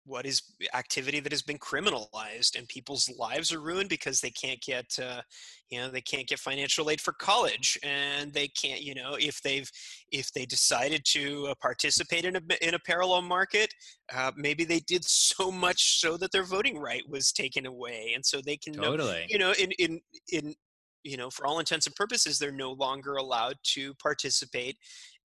[0.07, 0.41] what is
[0.73, 5.21] activity that has been criminalized and people's lives are ruined because they can't get uh,
[5.69, 9.41] you know they can't get financial aid for college and they can't you know if
[9.41, 9.69] they've
[10.11, 13.71] if they decided to uh, participate in a in a parallel market
[14.15, 18.25] uh, maybe they did so much so that their voting right was taken away and
[18.25, 19.25] so they can totally.
[19.27, 19.99] you know in in
[20.31, 20.55] in
[21.03, 24.77] you know for all intents and purposes they're no longer allowed to participate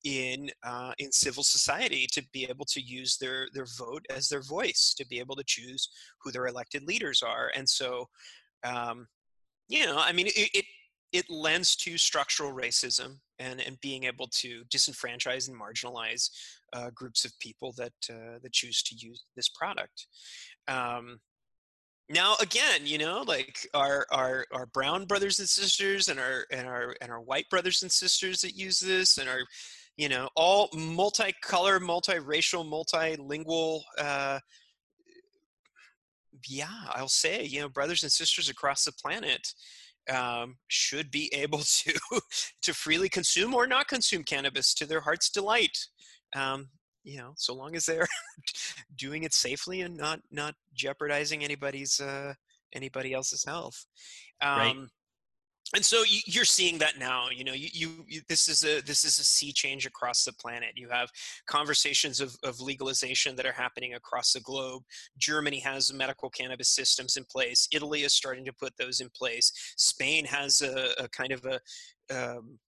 [0.05, 4.43] in uh, in civil society to be able to use their their vote as their
[4.43, 5.89] voice to be able to choose
[6.23, 8.09] who their elected leaders are and so
[8.65, 9.07] um,
[9.69, 10.65] you know i mean it, it
[11.13, 16.31] it lends to structural racism and and being able to disenfranchise and marginalize
[16.73, 20.07] uh, groups of people that uh, that choose to use this product.
[20.69, 21.21] Um,
[22.09, 26.67] now again you know like our our our brown brothers and sisters and our and
[26.67, 29.41] our and our white brothers and sisters that use this and our
[29.97, 33.81] you know, all multicolor, multiracial, multilingual.
[33.99, 34.39] Uh,
[36.49, 39.53] yeah, I'll say, you know, brothers and sisters across the planet
[40.11, 41.93] um, should be able to
[42.63, 45.79] to freely consume or not consume cannabis to their heart's delight.
[46.35, 46.69] Um,
[47.05, 48.07] you know, so long as they're
[48.97, 52.33] doing it safely and not not jeopardizing anybody's uh,
[52.75, 53.85] anybody else's health.
[54.41, 54.77] Um, right
[55.75, 59.05] and so you, are seeing that now you know you, you, this is a this
[59.05, 60.71] is a sea change across the planet.
[60.77, 61.11] You have
[61.47, 64.83] conversations of, of legalization that are happening across the globe.
[65.19, 67.69] Germany has medical cannabis systems in place.
[67.73, 69.53] Italy is starting to put those in place.
[69.77, 71.61] Spain has a, a kind of a
[72.11, 72.59] um,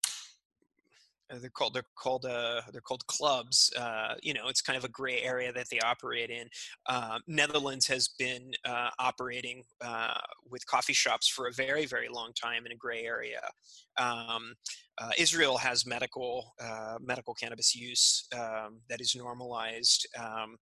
[1.30, 3.72] they're called they're called uh, they're called clubs.
[3.78, 6.48] Uh, you know, it's kind of a gray area that they operate in.
[6.86, 10.18] Uh, Netherlands has been uh, operating uh,
[10.50, 13.40] with coffee shops for a very very long time in a gray area.
[13.98, 14.54] Um,
[15.18, 16.54] Israel has medical
[17.00, 20.06] medical cannabis use um, that is normalized.
[20.18, 20.56] Um,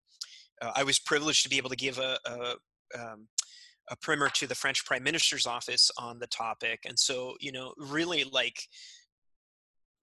[0.74, 2.54] I was privileged to be able to give a, a
[2.98, 3.26] um,
[3.90, 7.74] a primer to the French Prime Minister's office on the topic, and so you know,
[7.76, 8.62] really like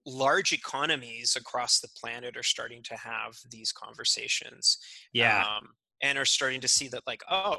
[0.06, 4.78] large economies across the planet are starting to have these conversations
[5.12, 5.44] yeah.
[5.44, 5.68] um,
[6.02, 7.58] and are starting to see that like oh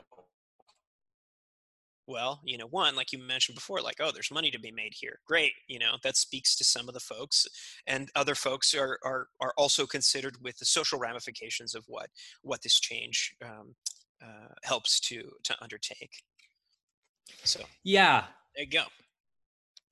[2.08, 4.92] well you know one like you mentioned before like oh there's money to be made
[4.96, 5.20] here.
[5.28, 7.46] Great you know that speaks to some of the folks
[7.88, 12.10] and other folks are are, are also considered with the social ramifications of what
[12.42, 13.76] what this change um,
[14.24, 16.12] uh, helps to to undertake.
[17.44, 18.26] So yeah.
[18.56, 18.84] there you go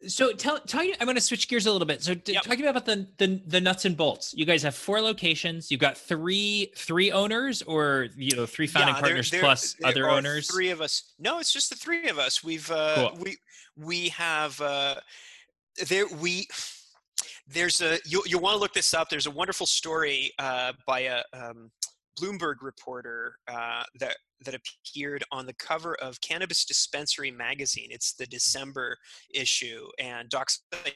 [0.07, 2.01] so tell tell you, I'm going to switch gears a little bit.
[2.01, 2.43] So yep.
[2.43, 4.33] talking about the, the the nuts and bolts.
[4.35, 5.69] You guys have four locations.
[5.71, 9.89] You've got three three owners, or you know three founding yeah, partners there, plus there
[9.89, 10.49] other owners.
[10.49, 11.13] Three of us.
[11.19, 12.43] No, it's just the three of us.
[12.43, 13.19] We've uh, cool.
[13.19, 13.37] we
[13.75, 14.95] we have uh,
[15.87, 16.47] there we
[17.47, 19.09] there's a you you want to look this up.
[19.09, 21.71] There's a wonderful story uh, by a um,
[22.19, 27.89] Bloomberg reporter uh, that that appeared on the cover of Cannabis Dispensary magazine.
[27.91, 28.97] It's the December
[29.33, 30.93] issue, and Dockside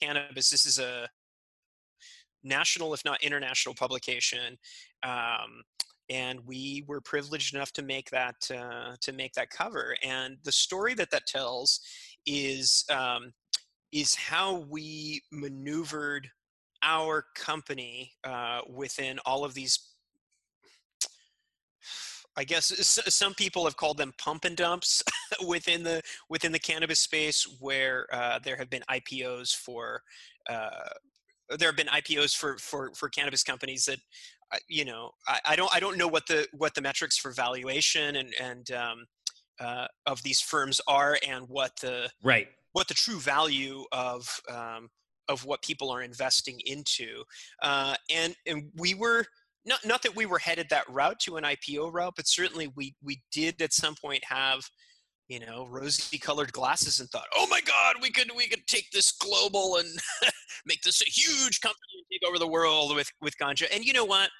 [0.00, 0.50] Cannabis.
[0.50, 1.08] This is a
[2.42, 4.58] national, if not international, publication.
[5.02, 5.62] Um,
[6.10, 9.96] and we were privileged enough to make that uh, to make that cover.
[10.02, 11.80] And the story that that tells
[12.26, 13.32] is um,
[13.92, 16.28] is how we maneuvered
[16.82, 19.78] our company uh, within all of these
[22.36, 22.66] I guess
[23.14, 25.02] some people have called them pump and dumps
[25.46, 30.02] within the within the cannabis space, where uh, there have been IPOs for
[30.48, 30.70] uh,
[31.58, 33.98] there have been IPOs for for for cannabis companies that
[34.52, 37.32] uh, you know I, I, don't I don't know what the what the metrics for
[37.32, 39.04] valuation and and um,
[39.60, 42.48] uh, of these firms are and what the right.
[42.72, 44.88] what the true value of um,
[45.32, 47.24] of what people are investing into.
[47.62, 49.24] Uh, and and we were
[49.64, 52.94] not not that we were headed that route to an IPO route, but certainly we
[53.02, 54.62] we did at some point have
[55.28, 58.90] you know rosy colored glasses and thought oh my god we could we could take
[58.90, 59.88] this global and
[60.66, 63.92] make this a huge company and take over the world with with ganja and you
[63.92, 64.30] know what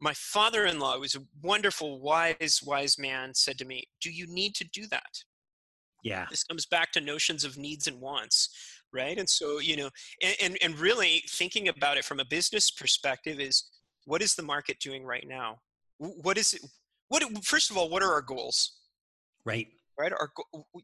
[0.00, 4.64] my father-in-law was a wonderful wise wise man said to me do you need to
[4.64, 5.22] do that
[6.04, 6.26] Yeah.
[6.30, 8.50] This comes back to notions of needs and wants,
[8.94, 9.18] right?
[9.18, 9.90] And so, you know,
[10.22, 13.64] and, and, and really thinking about it from a business perspective is
[14.06, 15.58] what is the market doing right now?
[15.98, 16.62] What is it?
[17.08, 18.78] What, first of all, what are our goals?
[19.44, 19.68] Right
[19.98, 20.30] right our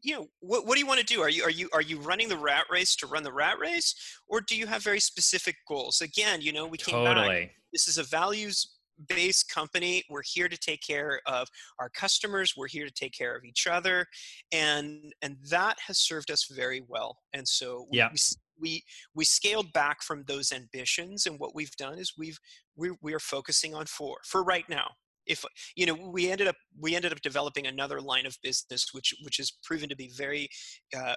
[0.03, 1.99] you know what, what do you want to do are you are you are you
[1.99, 3.93] running the rat race to run the rat race
[4.27, 7.27] or do you have very specific goals again you know we came totally.
[7.27, 10.03] back this is a values based company.
[10.09, 11.47] We're here to take care of
[11.79, 12.53] our customers.
[12.57, 14.05] We're here to take care of each other
[14.51, 17.17] and and that has served us very well.
[17.33, 18.09] And so yeah.
[18.11, 18.17] we,
[18.59, 18.83] we
[19.15, 22.39] we scaled back from those ambitions and what we've done is we've
[22.75, 24.91] we, we are focusing on four for right now.
[25.25, 25.45] If
[25.75, 29.37] you know we ended up we ended up developing another line of business which which
[29.37, 30.49] has proven to be very
[30.97, 31.15] uh,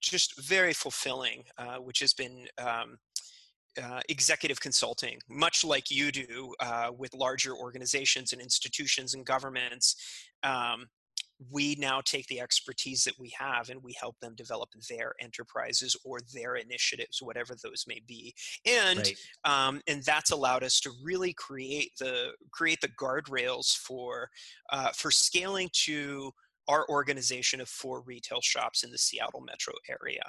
[0.00, 2.98] just very fulfilling uh, which has been um,
[3.80, 9.96] uh, executive consulting, much like you do uh, with larger organizations and institutions and governments.
[10.42, 10.86] Um,
[11.50, 15.96] we now take the expertise that we have and we help them develop their enterprises
[16.04, 18.32] or their initiatives whatever those may be
[18.64, 19.16] and right.
[19.44, 24.28] um, and that's allowed us to really create the create the guardrails for
[24.70, 26.32] uh, for scaling to
[26.68, 30.22] our organization of four retail shops in the Seattle metro area.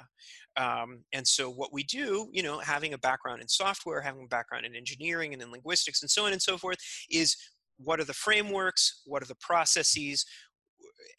[0.56, 4.28] Um, and so, what we do, you know, having a background in software, having a
[4.28, 6.78] background in engineering and in linguistics and so on and so forth,
[7.10, 7.36] is
[7.78, 10.24] what are the frameworks, what are the processes,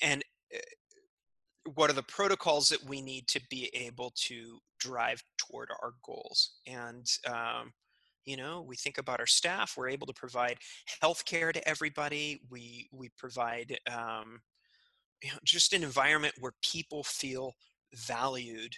[0.01, 0.59] and eh,
[1.73, 6.59] what are the protocols that we need to be able to drive toward our goals
[6.67, 7.71] and um,
[8.25, 10.57] you know we think about our staff we're able to provide
[11.01, 14.39] health care to everybody we we provide um,
[15.23, 17.53] you know, just an environment where people feel
[17.93, 18.73] valued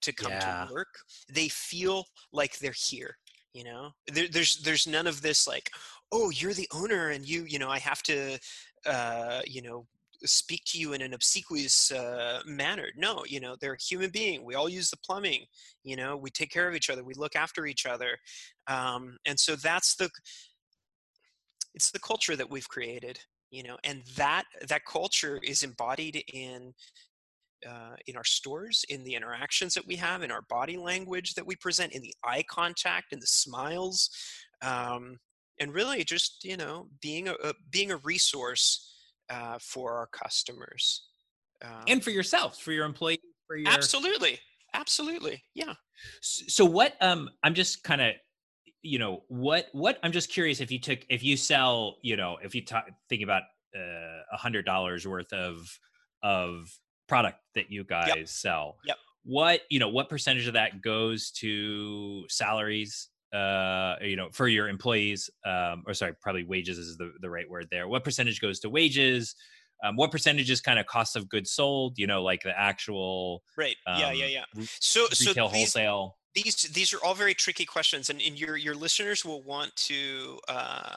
[0.00, 0.66] to come yeah.
[0.66, 0.88] to work
[1.32, 3.16] they feel like they're here
[3.52, 5.70] you know there, there's there's none of this like
[6.12, 8.38] oh you're the owner and you you know i have to
[8.86, 9.86] uh, you know
[10.24, 12.88] speak to you in an obsequious uh, manner.
[12.96, 14.44] No, you know, they're a human being.
[14.44, 15.44] We all use the plumbing.
[15.84, 17.04] You know, we take care of each other.
[17.04, 18.18] We look after each other,
[18.66, 20.10] um, and so that's the
[21.74, 23.20] it's the culture that we've created.
[23.50, 26.74] You know, and that that culture is embodied in
[27.66, 31.46] uh, in our stores, in the interactions that we have, in our body language that
[31.46, 34.10] we present, in the eye contact, in the smiles,
[34.62, 35.18] um,
[35.60, 38.94] and really just you know being a, a being a resource
[39.30, 41.08] uh, for our customers
[41.64, 44.38] um, and for yourselves, for your employees, for your absolutely,
[44.74, 45.74] absolutely, yeah.
[46.20, 46.94] So what?
[47.00, 48.12] Um, I'm just kind of
[48.82, 52.38] you know what what i'm just curious if you took if you sell you know
[52.42, 53.42] if you talk think about
[53.76, 55.78] uh, a hundred dollars worth of
[56.22, 56.70] of
[57.08, 58.28] product that you guys yep.
[58.28, 58.96] sell yep.
[59.24, 64.68] what you know what percentage of that goes to salaries uh you know for your
[64.68, 67.86] employees um or sorry probably wages is the, the right word there.
[67.88, 69.34] What percentage goes to wages?
[69.84, 73.42] Um, what percentage is kind of cost of goods sold you know like the actual
[73.56, 73.76] right.
[73.86, 74.26] Um, yeah yeah.
[74.56, 78.38] yeah so retail so these, wholesale these these are all very tricky questions and, and
[78.38, 80.94] your your listeners will want to uh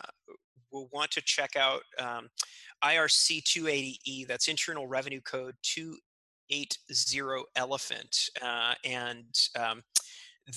[0.72, 2.30] will want to check out um,
[2.86, 9.26] irc 280e that's internal revenue code 280 elephant uh, and
[9.60, 9.82] um,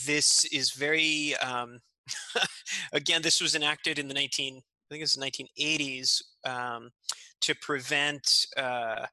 [0.06, 1.78] this is very um,
[2.92, 4.60] again this was enacted in the 19 i
[4.90, 6.90] think it's 1980s um,
[7.40, 9.06] to prevent uh,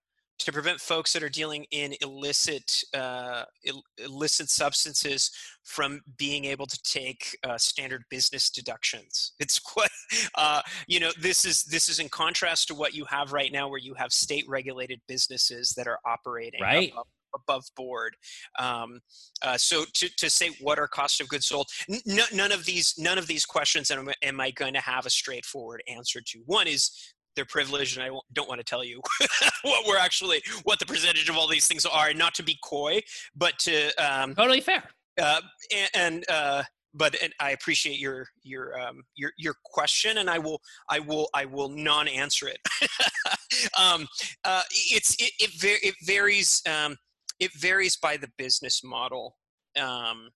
[0.46, 5.32] to prevent folks that are dealing in illicit uh, Ill- illicit substances
[5.64, 9.34] from being able to take uh, standard business deductions.
[9.39, 9.89] It's quite
[10.36, 13.70] uh, you know this is this is in contrast to what you have right now,
[13.70, 16.92] where you have state regulated businesses that are operating right.
[16.92, 18.16] above, above board.
[18.60, 19.00] Um,
[19.42, 22.96] uh, so to, to say what are cost of goods sold, n- none of these
[22.98, 26.39] none of these questions am, am I going to have a straightforward answer to.
[26.46, 26.92] One is
[27.36, 29.02] they're privileged, and I don't want to tell you
[29.64, 32.14] what we're actually what the percentage of all these things are.
[32.14, 33.02] Not to be coy,
[33.36, 34.84] but to um, totally fair.
[35.20, 35.42] Uh,
[35.74, 36.64] and, and uh,
[36.94, 41.30] but and I appreciate your your um, your your question, and I will I will
[41.34, 42.60] I will non-answer it.
[43.80, 44.08] um,
[44.44, 46.62] uh, it's it it, var- it varies.
[46.68, 46.98] Um,
[47.40, 49.36] it varies by the business model.
[49.80, 50.30] Um,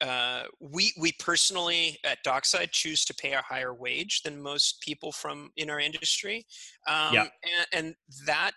[0.00, 5.12] uh, we we personally at Dockside choose to pay a higher wage than most people
[5.12, 6.44] from in our industry,
[6.86, 7.26] um, yeah.
[7.72, 7.94] and, and
[8.26, 8.52] that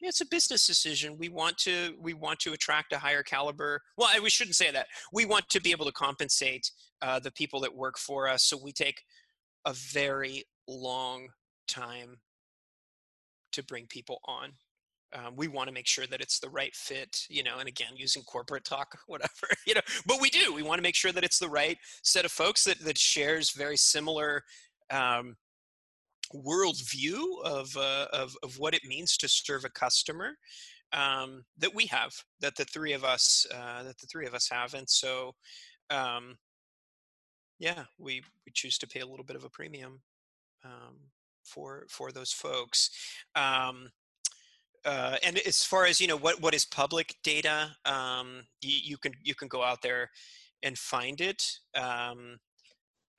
[0.00, 1.18] it's a business decision.
[1.18, 3.82] We want to we want to attract a higher caliber.
[3.98, 4.86] Well, we shouldn't say that.
[5.12, 6.70] We want to be able to compensate
[7.02, 8.44] uh, the people that work for us.
[8.44, 9.02] So we take
[9.66, 11.28] a very long
[11.68, 12.20] time
[13.52, 14.52] to bring people on
[15.14, 17.92] um, we want to make sure that it's the right fit you know and again
[17.96, 21.24] using corporate talk whatever you know but we do we want to make sure that
[21.24, 24.42] it's the right set of folks that that shares very similar
[24.90, 25.36] um,
[26.34, 30.32] worldview of, uh, of of what it means to serve a customer
[30.92, 34.48] um, that we have, that the three of us, uh, that the three of us
[34.50, 35.34] have, and so,
[35.90, 36.36] um,
[37.58, 40.00] yeah, we we choose to pay a little bit of a premium
[40.64, 40.96] um,
[41.44, 42.90] for for those folks.
[43.36, 43.90] Um,
[44.84, 47.76] uh, and as far as you know, what what is public data?
[47.84, 50.10] Um, you, you can you can go out there
[50.62, 51.58] and find it.
[51.74, 52.38] Um,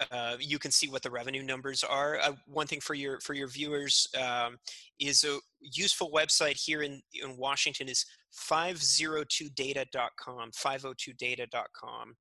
[0.10, 2.18] uh, you can see what the revenue numbers are.
[2.20, 4.58] Uh, one thing for your for your viewers um,
[5.00, 10.52] is a useful website here in in Washington is 502data.com.
[10.52, 12.16] 502data.com.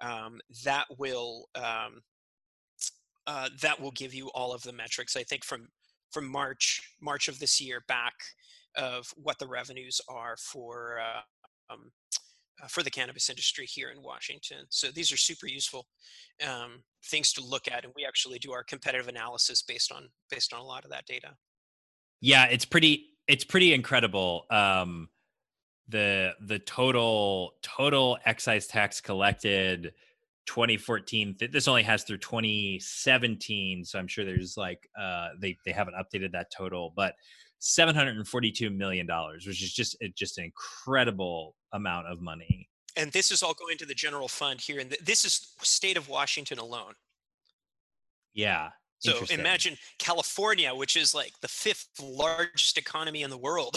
[0.00, 2.02] Um, that will um,
[3.26, 5.16] uh, that will give you all of the metrics.
[5.16, 5.68] I think from
[6.10, 8.14] from March March of this year back
[8.76, 11.90] of what the revenues are for uh, um,
[12.62, 14.64] uh, for the cannabis industry here in Washington.
[14.70, 15.86] So these are super useful
[16.46, 20.52] um, things to look at, and we actually do our competitive analysis based on based
[20.52, 21.34] on a lot of that data.
[22.20, 24.46] Yeah, it's pretty it's pretty incredible.
[24.50, 25.08] Um,
[25.88, 29.92] the the total total excise tax collected
[30.46, 35.94] 2014 this only has through 2017 so i'm sure there's like uh they they haven't
[35.94, 37.14] updated that total but
[37.58, 42.68] 742 million dollars which is just just an incredible amount of money.
[42.98, 46.08] And this is all going to the general fund here and this is state of
[46.08, 46.94] washington alone.
[48.34, 53.76] Yeah so imagine California, which is like the fifth largest economy in the world.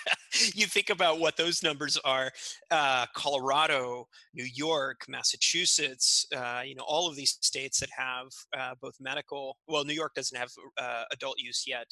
[0.54, 2.30] you think about what those numbers are
[2.70, 8.74] uh, Colorado, New York, Massachusetts, uh, you know, all of these states that have uh,
[8.80, 11.86] both medical, well, New York doesn't have uh, adult use yet,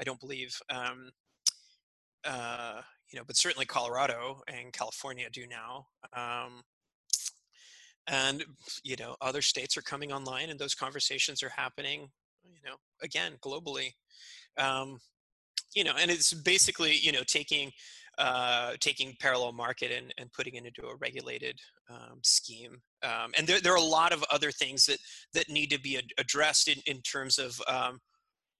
[0.00, 0.58] I don't believe.
[0.70, 1.10] Um,
[2.24, 2.82] uh,
[3.12, 5.86] you know, but certainly Colorado and California do now.
[6.12, 6.62] Um,
[8.08, 8.44] and
[8.82, 12.08] you know other states are coming online and those conversations are happening
[12.44, 13.92] you know again globally
[14.58, 14.98] um,
[15.74, 17.70] you know and it's basically you know taking
[18.18, 21.58] uh, taking parallel market and, and putting it into a regulated
[21.90, 24.98] um, scheme um, and there, there are a lot of other things that
[25.34, 27.98] that need to be ad- addressed in, in terms of um,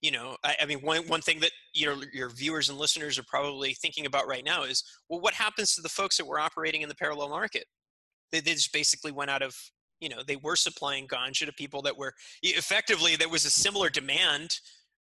[0.02, 3.24] you know I, I, mean one, one thing that your your viewers and listeners are
[3.26, 6.82] probably thinking about right now is well what happens to the folks that were operating
[6.82, 7.64] in the parallel market?
[8.32, 9.56] They, they just basically went out of
[10.00, 13.88] you know they were supplying ganja to people that were effectively there was a similar
[13.88, 14.58] demand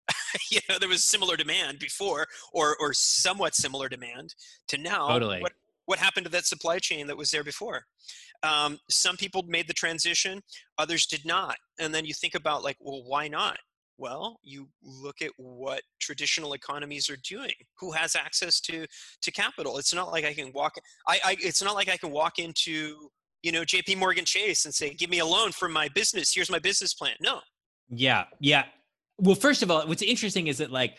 [0.50, 4.34] you know there was similar demand before or or somewhat similar demand
[4.68, 5.08] to now.
[5.08, 5.40] Totally.
[5.40, 5.52] what
[5.86, 7.84] what happened to that supply chain that was there before?
[8.42, 10.42] Um, some people made the transition
[10.78, 11.56] others did not.
[11.78, 13.58] And then you think about like well why not
[13.98, 18.86] well you look at what traditional economies are doing who has access to
[19.22, 19.78] to capital.
[19.78, 20.74] It's not like i can walk
[21.08, 23.10] i, I it's not like i can walk into
[23.42, 26.32] you know jp morgan chase and say give me a loan for my business.
[26.34, 27.14] Here's my business plan.
[27.20, 27.40] No.
[27.88, 28.64] Yeah yeah.
[29.18, 30.96] Well first of all what's interesting is that like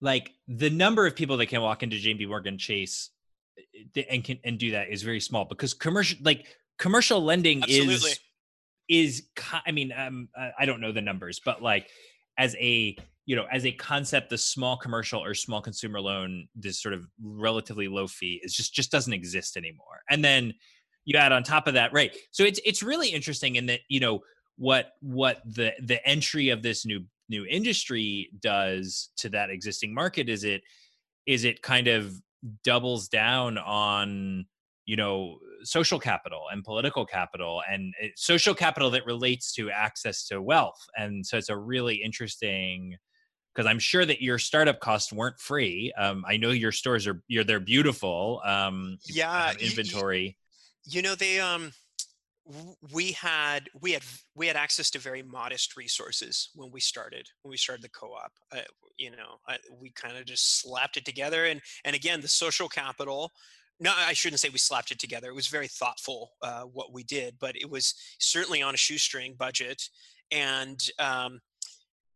[0.00, 3.10] like the number of people that can walk into jp morgan chase
[3.96, 6.46] eh, and can and do that is very small because commercial like
[6.78, 7.94] commercial lending Absolutely.
[7.94, 8.20] is
[8.88, 9.22] is
[9.66, 10.28] i mean um,
[10.58, 11.88] i don't know the numbers but like
[12.38, 16.80] as a you know as a concept the small commercial or small consumer loan this
[16.80, 20.00] sort of relatively low fee is just just doesn't exist anymore.
[20.08, 20.54] And then
[21.04, 24.00] you add on top of that right so it's it's really interesting in that you
[24.00, 24.20] know
[24.56, 30.28] what what the the entry of this new new industry does to that existing market
[30.28, 30.62] is it
[31.26, 32.14] is it kind of
[32.64, 34.44] doubles down on
[34.84, 40.26] you know social capital and political capital and it, social capital that relates to access
[40.26, 40.80] to wealth.
[40.96, 42.96] And so it's a really interesting
[43.54, 45.92] because i'm sure that your startup costs weren't free.
[45.98, 50.36] Um, i know your stores are you're they're beautiful um, yeah inventory.
[50.84, 51.72] you, you know they um
[52.92, 54.02] we had we had
[54.34, 58.32] we had access to very modest resources when we started when we started the co-op
[58.52, 58.60] uh,
[59.00, 61.46] you know I, we kind of just slapped it together.
[61.46, 63.32] And and again the social capital
[63.80, 65.28] no, I shouldn't say we slapped it together.
[65.28, 69.34] It was very thoughtful uh, what we did, but it was certainly on a shoestring
[69.38, 69.82] budget,
[70.30, 71.40] and um,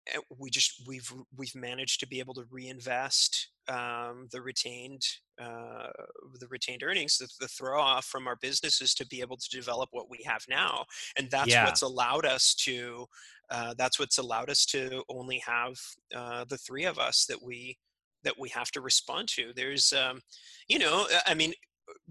[0.08, 5.02] eh, we just we've we've managed to be able to reinvest um, the retained
[5.40, 5.88] uh,
[6.38, 9.88] the retained earnings, the, the, throw off from our businesses to be able to develop
[9.90, 10.84] what we have now,
[11.16, 11.64] and that's yeah.
[11.64, 13.06] what's allowed us to.
[13.50, 15.74] Uh, that's what's allowed us to only have
[16.14, 17.76] uh, the three of us that we
[18.24, 19.52] that we have to respond to.
[19.54, 20.20] There's, um,
[20.68, 21.52] you know, uh, I mean,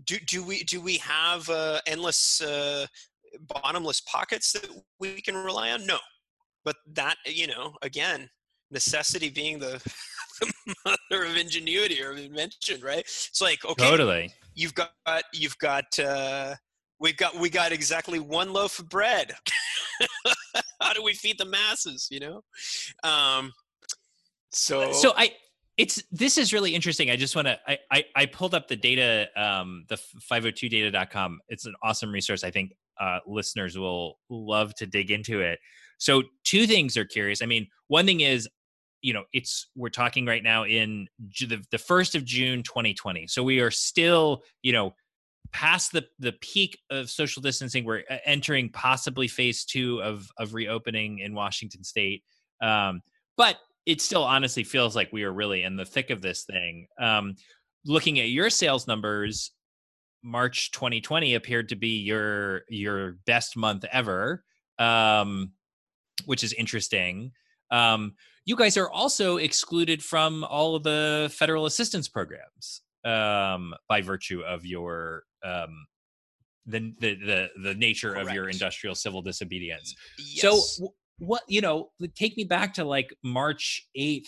[0.06, 2.86] do do we do we have uh, endless uh,
[3.48, 5.86] bottomless pockets that we can rely on?
[5.86, 5.98] No,
[6.64, 8.30] but that you know, again,
[8.72, 9.82] necessity being the,
[10.42, 13.00] the mother of ingenuity or invention, right?
[13.00, 14.34] It's like okay, totally.
[14.56, 16.56] You've got you've got uh,
[17.00, 19.34] we've got we got exactly one loaf of bread.
[20.82, 22.08] How do we feed the masses?
[22.12, 22.42] You know.
[23.04, 23.54] Um,
[24.52, 25.32] so so I
[25.78, 27.10] it's this is really interesting.
[27.10, 29.96] I just want to I, I, I pulled up the data um the
[30.32, 31.40] 502data.com.
[31.50, 32.44] It's an awesome resource.
[32.44, 35.60] I think uh listeners will love to dig into it.
[35.98, 37.42] So two things are curious.
[37.42, 38.48] I mean, one thing is
[39.02, 41.08] you know, it's we're talking right now in
[41.40, 43.28] the the 1st of June 2020.
[43.28, 44.96] So we are still, you know,
[45.52, 47.84] past the the peak of social distancing.
[47.84, 52.24] We're uh, entering possibly phase 2 of of reopening in Washington state.
[52.62, 53.02] Um
[53.36, 56.88] but it still honestly feels like we are really in the thick of this thing.
[57.00, 57.36] Um,
[57.86, 59.52] looking at your sales numbers,
[60.24, 64.44] March 2020 appeared to be your your best month ever,
[64.80, 65.52] um,
[66.26, 67.32] which is interesting.
[67.72, 68.14] Um,
[68.46, 74.42] you guys are also excluded from all of the federal assistance programs um, by virtue
[74.42, 75.86] of your um,
[76.66, 78.30] the, the the the nature Correct.
[78.30, 79.94] of your industrial civil disobedience.
[80.18, 80.78] Yes.
[80.80, 84.28] So what you know take me back to like march 8th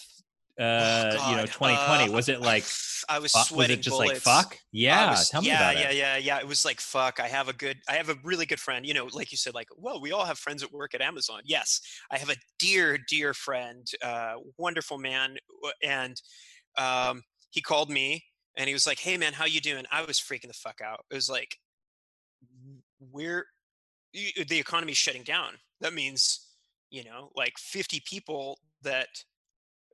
[0.57, 2.63] uh oh, you know 2020 uh, was it like
[3.09, 4.25] i was fuck, sweating was it just bullets.
[4.25, 5.95] like fuck yeah was, tell me yeah about yeah it.
[5.97, 6.39] yeah yeah.
[6.39, 8.93] It was like fuck i have a good i have a really good friend you
[8.93, 11.41] know like you said like well we all have friends at work at amazon.
[11.43, 15.35] Yes i have a dear dear friend uh wonderful man
[15.83, 16.21] and
[16.77, 18.23] um he called me
[18.55, 19.83] and he was like hey man how you doing?
[19.91, 21.03] I was freaking the fuck out.
[21.11, 21.57] It was like
[23.11, 23.45] we're
[24.13, 25.55] the economy's shutting down.
[25.81, 26.44] That means
[26.95, 29.07] you know like 50 people that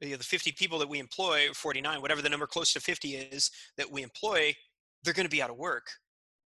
[0.02, 3.16] you know, the 50 people that we employ 49 whatever the number close to 50
[3.16, 4.54] is that we employ
[5.04, 5.88] they're going to be out of work.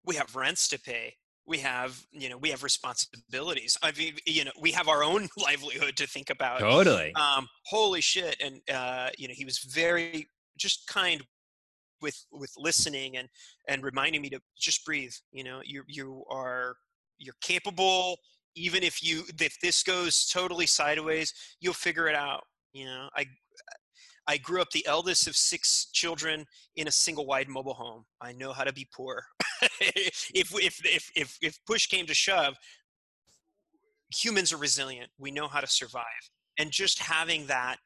[0.05, 1.15] We have rents to pay.
[1.45, 3.77] We have you know we have responsibilities.
[3.83, 6.59] I mean you know we have our own livelihood to think about.
[6.59, 7.13] Totally.
[7.15, 11.21] Um holy shit and uh you know he was very just kind
[12.01, 13.27] with with listening and
[13.67, 16.75] and reminding me to just breathe you know you you are
[17.17, 18.17] you're capable
[18.55, 22.43] even if you if this goes totally sideways you'll figure it out
[22.73, 23.07] you know?
[23.15, 23.25] I
[24.27, 26.45] i grew up the eldest of six children
[26.75, 28.05] in a single wide mobile home.
[28.21, 29.23] I know how to be poor.
[29.79, 32.55] If, if if if if push came to shove
[34.13, 35.09] humans are resilient.
[35.17, 36.03] We know how to survive.
[36.59, 37.77] And just having that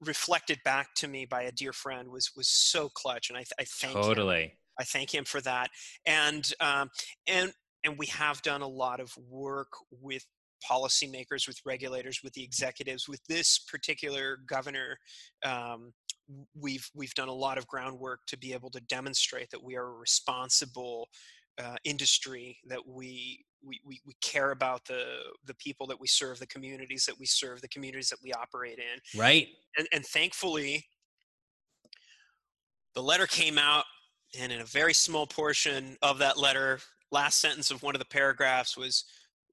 [0.00, 3.64] reflected back to me by a dear friend was was so clutch and i, I
[3.64, 4.42] thank totally.
[4.42, 4.50] Him.
[4.78, 5.68] I thank him for that,
[6.06, 6.88] and um,
[7.26, 7.52] and
[7.84, 10.24] and we have done a lot of work with
[10.70, 14.98] policymakers, with regulators, with the executives, with this particular governor.
[15.44, 15.92] Um,
[16.54, 19.86] we've we've done a lot of groundwork to be able to demonstrate that we are
[19.86, 21.08] a responsible
[21.58, 25.04] uh, industry, that we, we we we care about the
[25.46, 28.78] the people that we serve, the communities that we serve, the communities that we operate
[28.78, 29.20] in.
[29.20, 29.48] Right.
[29.76, 30.84] And and thankfully,
[32.94, 33.84] the letter came out,
[34.38, 36.80] and in a very small portion of that letter,
[37.12, 39.04] last sentence of one of the paragraphs was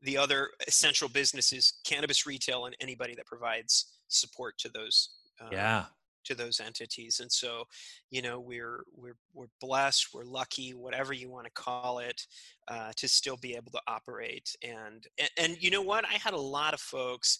[0.04, 5.10] the other essential businesses cannabis retail and anybody that provides support to those
[5.42, 5.86] um, yeah.
[6.26, 7.20] to those entities.
[7.20, 7.64] And so
[8.12, 12.22] you know we're we're we're blessed we're lucky whatever you want to call it
[12.68, 14.56] uh, to still be able to operate.
[14.64, 16.06] And, and and you know what?
[16.06, 17.40] I had a lot of folks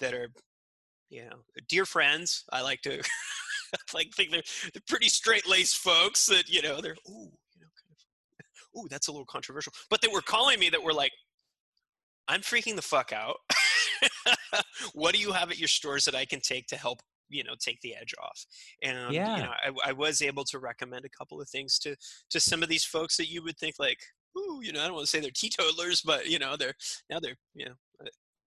[0.00, 0.28] that are
[1.10, 1.36] you know
[1.68, 2.44] dear friends.
[2.52, 3.02] I like to
[3.94, 4.42] like think they're
[4.72, 7.30] they're pretty straight laced folks that you know they're ooh
[8.76, 9.72] ooh, that's a little controversial.
[9.90, 11.12] But they were calling me that were like,
[12.28, 13.36] I'm freaking the fuck out.
[14.94, 17.54] what do you have at your stores that I can take to help you know
[17.58, 18.44] take the edge off
[18.82, 19.36] and yeah.
[19.36, 19.50] you know
[19.84, 21.96] I, I, was able to recommend a couple of things to
[22.30, 23.98] to some of these folks that you would think like
[24.36, 26.74] ooh you know i don't want to say they're teetotalers but you know they're
[27.10, 28.08] now they're you know uh,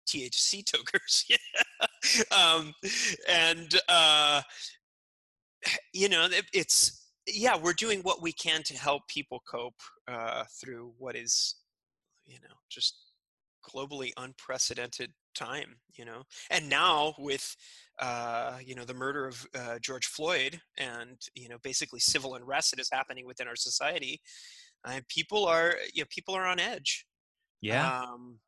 [0.09, 2.73] thc tokers yeah um
[3.29, 4.43] and uh
[5.93, 10.45] you know it, it's yeah, we're doing what we can to help people cope uh,
[10.61, 11.57] through what is,
[12.27, 12.97] you know, just
[13.69, 15.77] globally unprecedented time.
[15.97, 17.57] You know, and now with
[18.01, 22.73] uh, you know the murder of uh, George Floyd and you know basically civil unrest
[22.73, 24.21] that is happening within our society,
[24.85, 27.07] uh, people are you know people are on edge.
[27.61, 28.01] Yeah.
[28.01, 28.39] Um,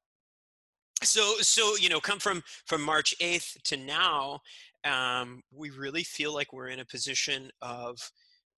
[1.03, 4.41] so so you know come from from march 8th to now
[4.85, 7.99] um, we really feel like we're in a position of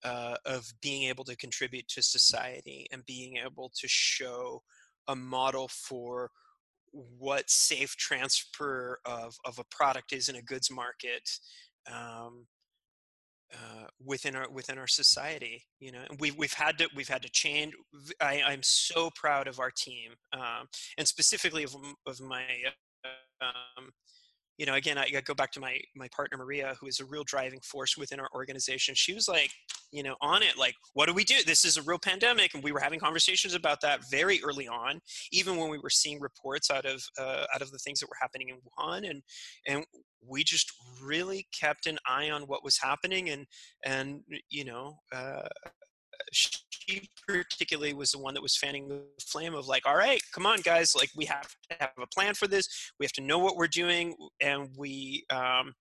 [0.06, 4.62] uh, of being able to contribute to society and being able to show
[5.08, 6.30] a model for
[6.92, 11.28] what safe transfer of, of a product is in a goods market
[11.92, 12.46] um,
[13.52, 17.22] uh, within our within our society you know and we've, we've had to we've had
[17.22, 17.72] to change
[18.20, 20.66] I, i'm so proud of our team um,
[20.98, 21.76] and specifically of,
[22.08, 22.42] of my
[23.40, 23.92] um,
[24.58, 27.24] you know, again, I, go back to my my partner Maria, who is a real
[27.24, 28.94] driving force within our organization.
[28.94, 29.50] She was like,
[29.92, 31.36] you know, on it, like, what do we do?
[31.46, 35.00] This is a real pandemic, and we were having conversations about that very early on,
[35.32, 38.16] even when we were seeing reports out of uh, out of the things that were
[38.20, 39.22] happening in Wuhan, and
[39.66, 39.84] and
[40.26, 40.72] we just
[41.02, 43.46] really kept an eye on what was happening, and
[43.84, 45.48] and you know, uh,
[47.26, 50.60] particularly was the one that was fanning the flame of like, all right, come on,
[50.60, 52.68] guys, like we have to have a plan for this.
[52.98, 55.74] We have to know what we're doing, and we, um,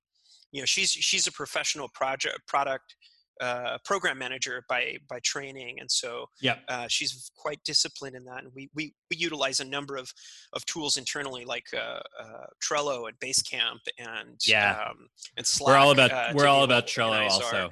[0.51, 2.95] you know, she's she's a professional project product
[3.41, 8.43] uh, program manager by by training, and so yeah, uh, she's quite disciplined in that.
[8.43, 10.11] And we, we we utilize a number of
[10.53, 15.07] of tools internally, like uh, uh Trello and Basecamp, and yeah, um,
[15.37, 15.67] and Slack.
[15.67, 17.57] We're all about uh, we're all about Trello also.
[17.57, 17.69] Our,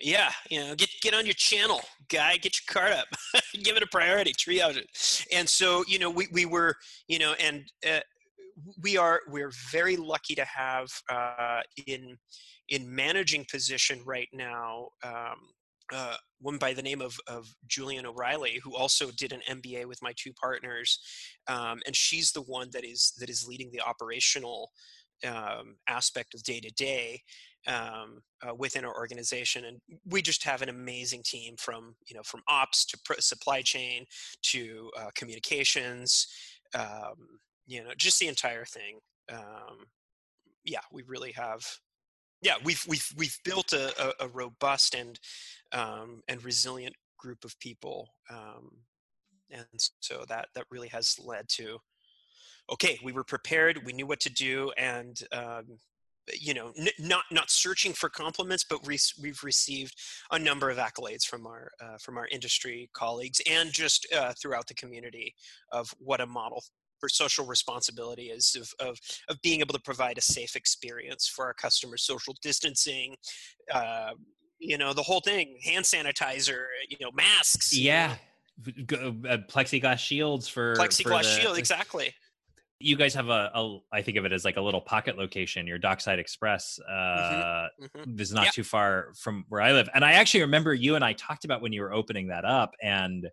[0.00, 2.36] yeah, you know, get get on your channel, guy.
[2.36, 3.06] Get your card up.
[3.62, 4.32] Give it a priority.
[4.32, 5.26] Triage it.
[5.32, 6.74] And so, you know, we we were,
[7.08, 8.00] you know, and uh,
[8.82, 12.16] we are we're very lucky to have uh, in
[12.68, 14.88] in managing position right now.
[15.02, 15.36] Um,
[15.92, 20.02] uh, one by the name of, of Julian O'Reilly, who also did an MBA with
[20.02, 20.98] my two partners,
[21.46, 24.70] um, and she's the one that is that is leading the operational
[25.24, 27.22] um, aspect of day to day
[27.66, 32.22] um, uh, within our organization and we just have an amazing team from you know
[32.22, 34.04] from ops to supply chain
[34.42, 36.26] to uh, communications
[36.74, 38.98] um, you know just the entire thing.
[39.32, 39.86] Um,
[40.66, 41.64] yeah we really have
[42.42, 45.18] yeah we've we've we've built a, a, a robust and
[45.72, 48.70] um, and resilient group of people um,
[49.50, 49.64] and
[50.00, 51.78] so that that really has led to
[52.70, 55.78] okay we were prepared we knew what to do and um,
[56.34, 59.94] you know n- not not searching for compliments but re- we've received
[60.32, 64.66] a number of accolades from our uh, from our industry colleagues and just uh, throughout
[64.66, 65.34] the community
[65.72, 66.62] of what a model
[66.98, 68.98] for social responsibility is of, of,
[69.28, 73.14] of being able to provide a safe experience for our customers social distancing
[73.72, 74.10] uh,
[74.58, 78.14] you know the whole thing hand sanitizer you know masks yeah
[78.66, 82.14] uh, plexiglass shields for plexiglass for the, shield exactly
[82.78, 85.66] you guys have a, a I think of it as like a little pocket location
[85.66, 88.20] your dockside express mm-hmm, uh mm-hmm.
[88.20, 91.12] is not too far from where i live and i actually remember you and i
[91.14, 93.28] talked about when you were opening that up and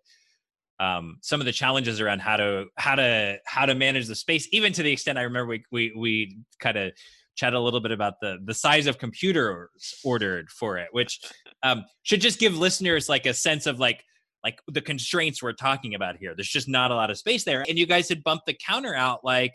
[0.80, 4.48] um some of the challenges around how to how to how to manage the space
[4.52, 6.92] even to the extent i remember we we, we kind of
[7.36, 9.68] chat a little bit about the the size of computers
[10.04, 11.20] ordered for it which
[11.62, 14.04] um should just give listeners like a sense of like
[14.44, 16.34] like the constraints we're talking about here.
[16.36, 17.64] There's just not a lot of space there.
[17.66, 19.54] And you guys had bumped the counter out like,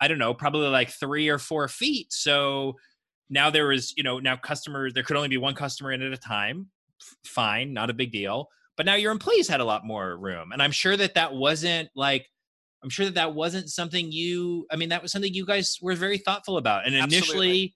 [0.00, 2.12] I don't know, probably like three or four feet.
[2.12, 2.74] So
[3.30, 6.12] now there was, you know, now customers, there could only be one customer in at
[6.12, 6.66] a time.
[7.24, 8.48] Fine, not a big deal.
[8.76, 10.50] But now your employees had a lot more room.
[10.52, 12.26] And I'm sure that that wasn't like,
[12.82, 15.94] I'm sure that that wasn't something you, I mean, that was something you guys were
[15.94, 16.86] very thoughtful about.
[16.86, 17.74] And initially, Absolutely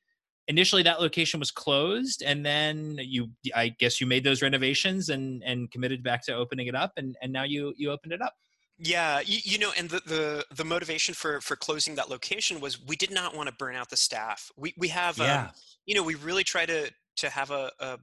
[0.48, 5.42] initially that location was closed and then you i guess you made those renovations and
[5.44, 8.34] and committed back to opening it up and and now you you opened it up.
[8.78, 12.84] Yeah you, you know and the, the the motivation for for closing that location was
[12.84, 14.50] we did not want to burn out the staff.
[14.56, 15.42] We we have yeah.
[15.42, 15.48] um,
[15.86, 17.98] you know we really try to to have a, a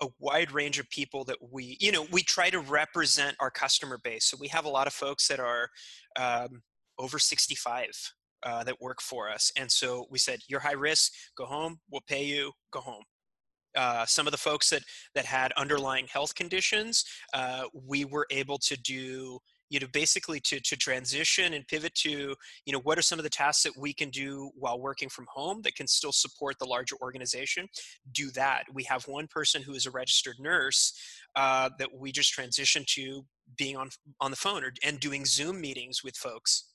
[0.00, 3.98] a wide range of people that we you know we try to represent our customer
[4.02, 4.24] base.
[4.24, 5.68] So we have a lot of folks that are
[6.18, 6.62] um,
[6.98, 8.14] over 65
[8.44, 9.50] uh, that work for us.
[9.56, 13.02] And so we said, you're high risk, go home, we'll pay you, go home.
[13.74, 14.82] Uh, some of the folks that
[15.14, 19.38] that had underlying health conditions, uh, we were able to do
[19.72, 22.36] you know basically to to transition and pivot to
[22.66, 25.26] you know what are some of the tasks that we can do while working from
[25.32, 27.66] home that can still support the larger organization
[28.12, 30.92] do that we have one person who is a registered nurse
[31.34, 33.24] uh, that we just transitioned to
[33.56, 33.88] being on
[34.20, 36.71] on the phone or, and doing zoom meetings with folks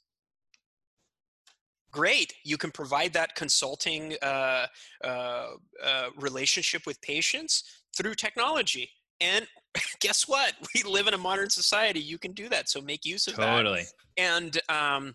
[1.91, 4.65] great you can provide that consulting uh,
[5.03, 5.47] uh,
[5.84, 7.64] uh, relationship with patients
[7.95, 8.89] through technology
[9.22, 9.47] and
[9.99, 13.27] guess what we live in a modern society you can do that so make use
[13.27, 13.51] of totally.
[13.51, 13.84] that totally
[14.18, 15.14] and um,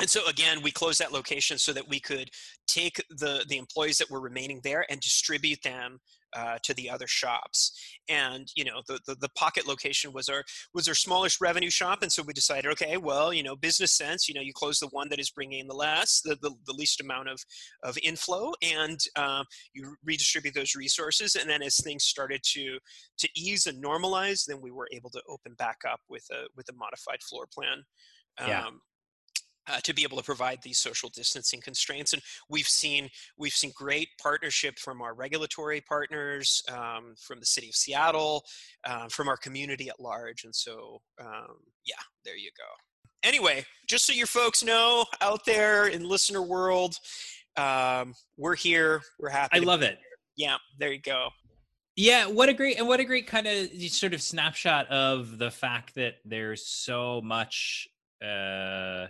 [0.00, 2.30] and so again we closed that location so that we could
[2.66, 5.98] take the the employees that were remaining there and distribute them
[6.34, 7.72] uh, to the other shops.
[8.08, 10.44] And you know, the, the, the pocket location was our
[10.74, 14.28] was our smallest revenue shop, and so we decided, okay, well, you know, business sense.
[14.28, 17.00] You know, you close the one that is bringing the less, the the, the least
[17.00, 17.40] amount of
[17.82, 19.44] of inflow, and um,
[19.74, 21.34] you redistribute those resources.
[21.34, 22.78] And then as things started to
[23.18, 26.68] to ease and normalize, then we were able to open back up with a with
[26.68, 27.84] a modified floor plan.
[28.40, 28.68] Um, yeah
[29.68, 32.12] uh, to be able to provide these social distancing constraints.
[32.12, 37.68] And we've seen we've seen great partnership from our regulatory partners, um, from the city
[37.68, 38.44] of Seattle,
[38.86, 40.44] uh, from our community at large.
[40.44, 43.28] And so, um, yeah, there you go.
[43.28, 46.96] anyway, just so your folks know out there in listener world,
[47.56, 49.02] um, we're here.
[49.18, 49.58] We're happy.
[49.58, 49.98] I love it.
[50.36, 51.28] Yeah, there you go.
[51.96, 55.50] Yeah, what a great and what a great kind of sort of snapshot of the
[55.50, 57.88] fact that there's so much
[58.22, 59.06] uh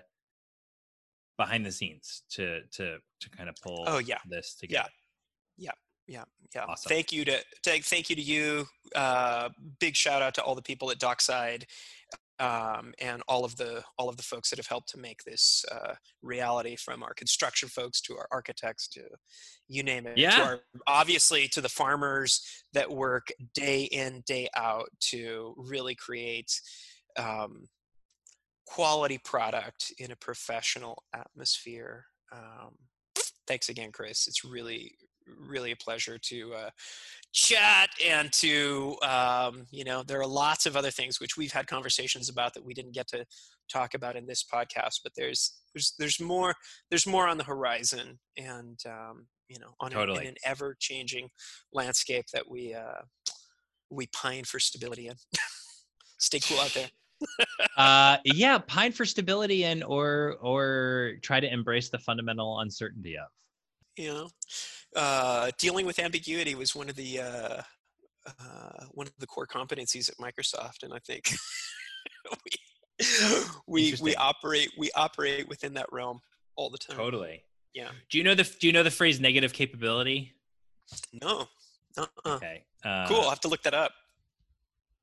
[1.38, 4.88] behind the scenes to to to kind of pull oh yeah this together.
[5.56, 5.70] Yeah.
[6.06, 6.16] Yeah.
[6.18, 6.24] Yeah.
[6.54, 6.88] yeah Awesome.
[6.88, 8.66] Thank you to, to thank you to you.
[8.94, 9.48] Uh
[9.80, 11.66] big shout out to all the people at Dockside
[12.40, 15.64] um, and all of the all of the folks that have helped to make this
[15.72, 19.02] uh, reality, from our construction folks to our architects to
[19.68, 20.16] you name it.
[20.16, 20.36] Yeah.
[20.36, 26.60] To our, obviously, to the farmers that work day in day out to really create
[27.18, 27.66] um,
[28.68, 32.04] quality product in a professional atmosphere.
[32.32, 32.76] Um,
[33.46, 34.28] thanks again, Chris.
[34.28, 34.92] It's really
[35.46, 36.70] really a pleasure to uh,
[37.32, 41.66] chat and to um, you know there are lots of other things which we've had
[41.66, 43.24] conversations about that we didn't get to
[43.70, 46.54] talk about in this podcast but there's there's there's more
[46.88, 50.20] there's more on the horizon and um, you know on Totally.
[50.20, 51.28] an, in an ever changing
[51.74, 53.02] landscape that we uh,
[53.90, 55.14] we pine for stability in
[56.18, 56.88] stay cool out there
[57.76, 63.28] uh yeah, pine for stability and or or try to embrace the fundamental uncertainty of.
[63.96, 64.28] you know
[64.96, 67.62] uh, dealing with ambiguity was one of the uh,
[68.26, 71.30] uh, one of the core competencies at microsoft and i think
[73.66, 76.20] we we, we operate we operate within that realm
[76.56, 77.44] all the time Totally.
[77.74, 77.90] Yeah.
[78.10, 80.32] Do you know the do you know the phrase negative capability?
[81.12, 81.46] no
[81.96, 82.34] uh-uh.
[82.36, 82.64] Okay.
[82.84, 83.92] Uh, cool i'll have to look that up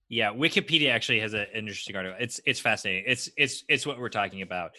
[0.10, 2.18] Yeah, Wikipedia actually has an interesting article.
[2.20, 3.06] It's it's fascinating.
[3.08, 4.72] It's it's it's what we're talking about.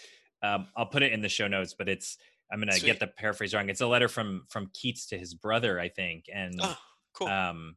[0.42, 2.16] Um, I'll put it in the show notes, but it's
[2.52, 2.86] I'm gonna Sweet.
[2.86, 3.68] get the paraphrase wrong.
[3.68, 6.76] It's a letter from from Keats to his brother, I think, and oh
[7.12, 7.76] cool um,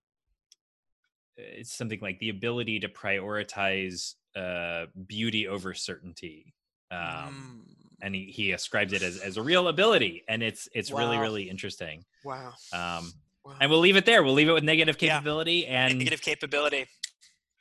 [1.38, 6.54] it's something like the ability to prioritize uh, beauty over certainty.
[6.92, 10.92] Um, Mm, and he, he ascribes it as, as a real ability, and it's it's
[10.92, 11.24] really Wow.
[11.24, 12.06] really interesting.
[12.24, 13.12] wow Um,
[13.44, 14.24] wow and we'll leave it there.
[14.24, 15.16] We'll leave it with negative Yeah.
[15.18, 16.86] capability, and negative capability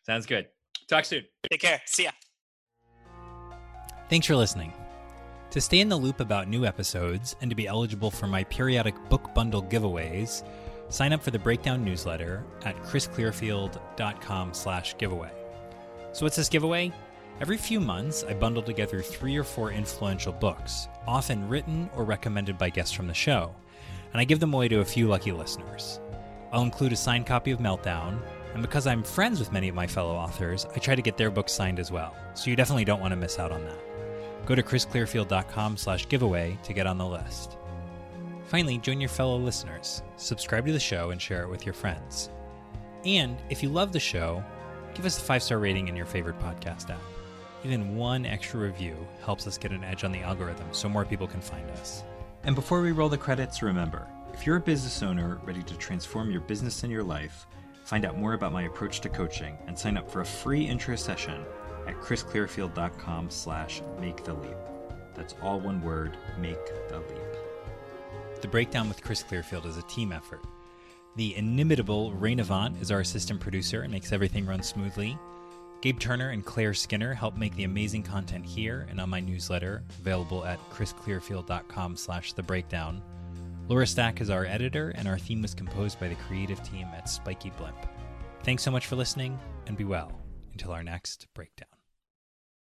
[0.09, 0.47] sounds good.
[0.89, 1.25] Talk soon.
[1.51, 2.11] take care see ya
[4.09, 4.73] Thanks for listening.
[5.51, 8.95] To stay in the loop about new episodes and to be eligible for my periodic
[9.11, 10.45] book bundle giveaways,
[10.89, 15.31] sign up for the Breakdown newsletter at chrisclearfield.com slash giveaway.
[16.13, 16.93] So what's this giveaway?
[17.41, 22.59] Every few months, I bundle together three or four influential books, often written or recommended
[22.59, 23.55] by guests from the show,
[24.13, 26.01] and I give them away to a few lucky listeners.
[26.51, 28.21] I'll include a signed copy of Meltdown,
[28.55, 31.31] and because I'm friends with many of my fellow authors, I try to get their
[31.31, 33.79] books signed as well, so you definitely don't want to miss out on that.
[34.47, 37.57] Go to chrisclearfield.com slash giveaway to get on the list.
[38.47, 42.31] Finally, join your fellow listeners, subscribe to the show, and share it with your friends.
[43.05, 44.43] And if you love the show,
[44.95, 47.01] give us a five star rating in your favorite podcast app.
[47.65, 51.27] Even one extra review helps us get an edge on the algorithm so more people
[51.27, 52.05] can find us.
[52.45, 56.31] And before we roll the credits, remember if you're a business owner ready to transform
[56.31, 57.47] your business and your life,
[57.89, 60.95] find out more about my approach to coaching and sign up for a free intro
[60.95, 61.43] session
[61.87, 64.59] at chrisclearfield.com slash make the leap.
[65.15, 68.43] That's all one word, make the leap.
[68.43, 70.45] The Breakdown with Chris Clearfield is a team effort.
[71.17, 75.19] The inimitable Rain Avant is our assistant producer and makes everything run smoothly.
[75.81, 79.83] Gabe Turner and Claire Skinner help make the amazing content here and on my newsletter,
[79.99, 83.03] available at chrisclearfield.com slash the breakdown.
[83.69, 87.07] Laura Stack is our editor, and our theme was composed by the creative team at
[87.07, 87.77] Spiky Blimp.
[88.43, 90.11] Thanks so much for listening, and be well
[90.53, 91.78] until our next breakdown.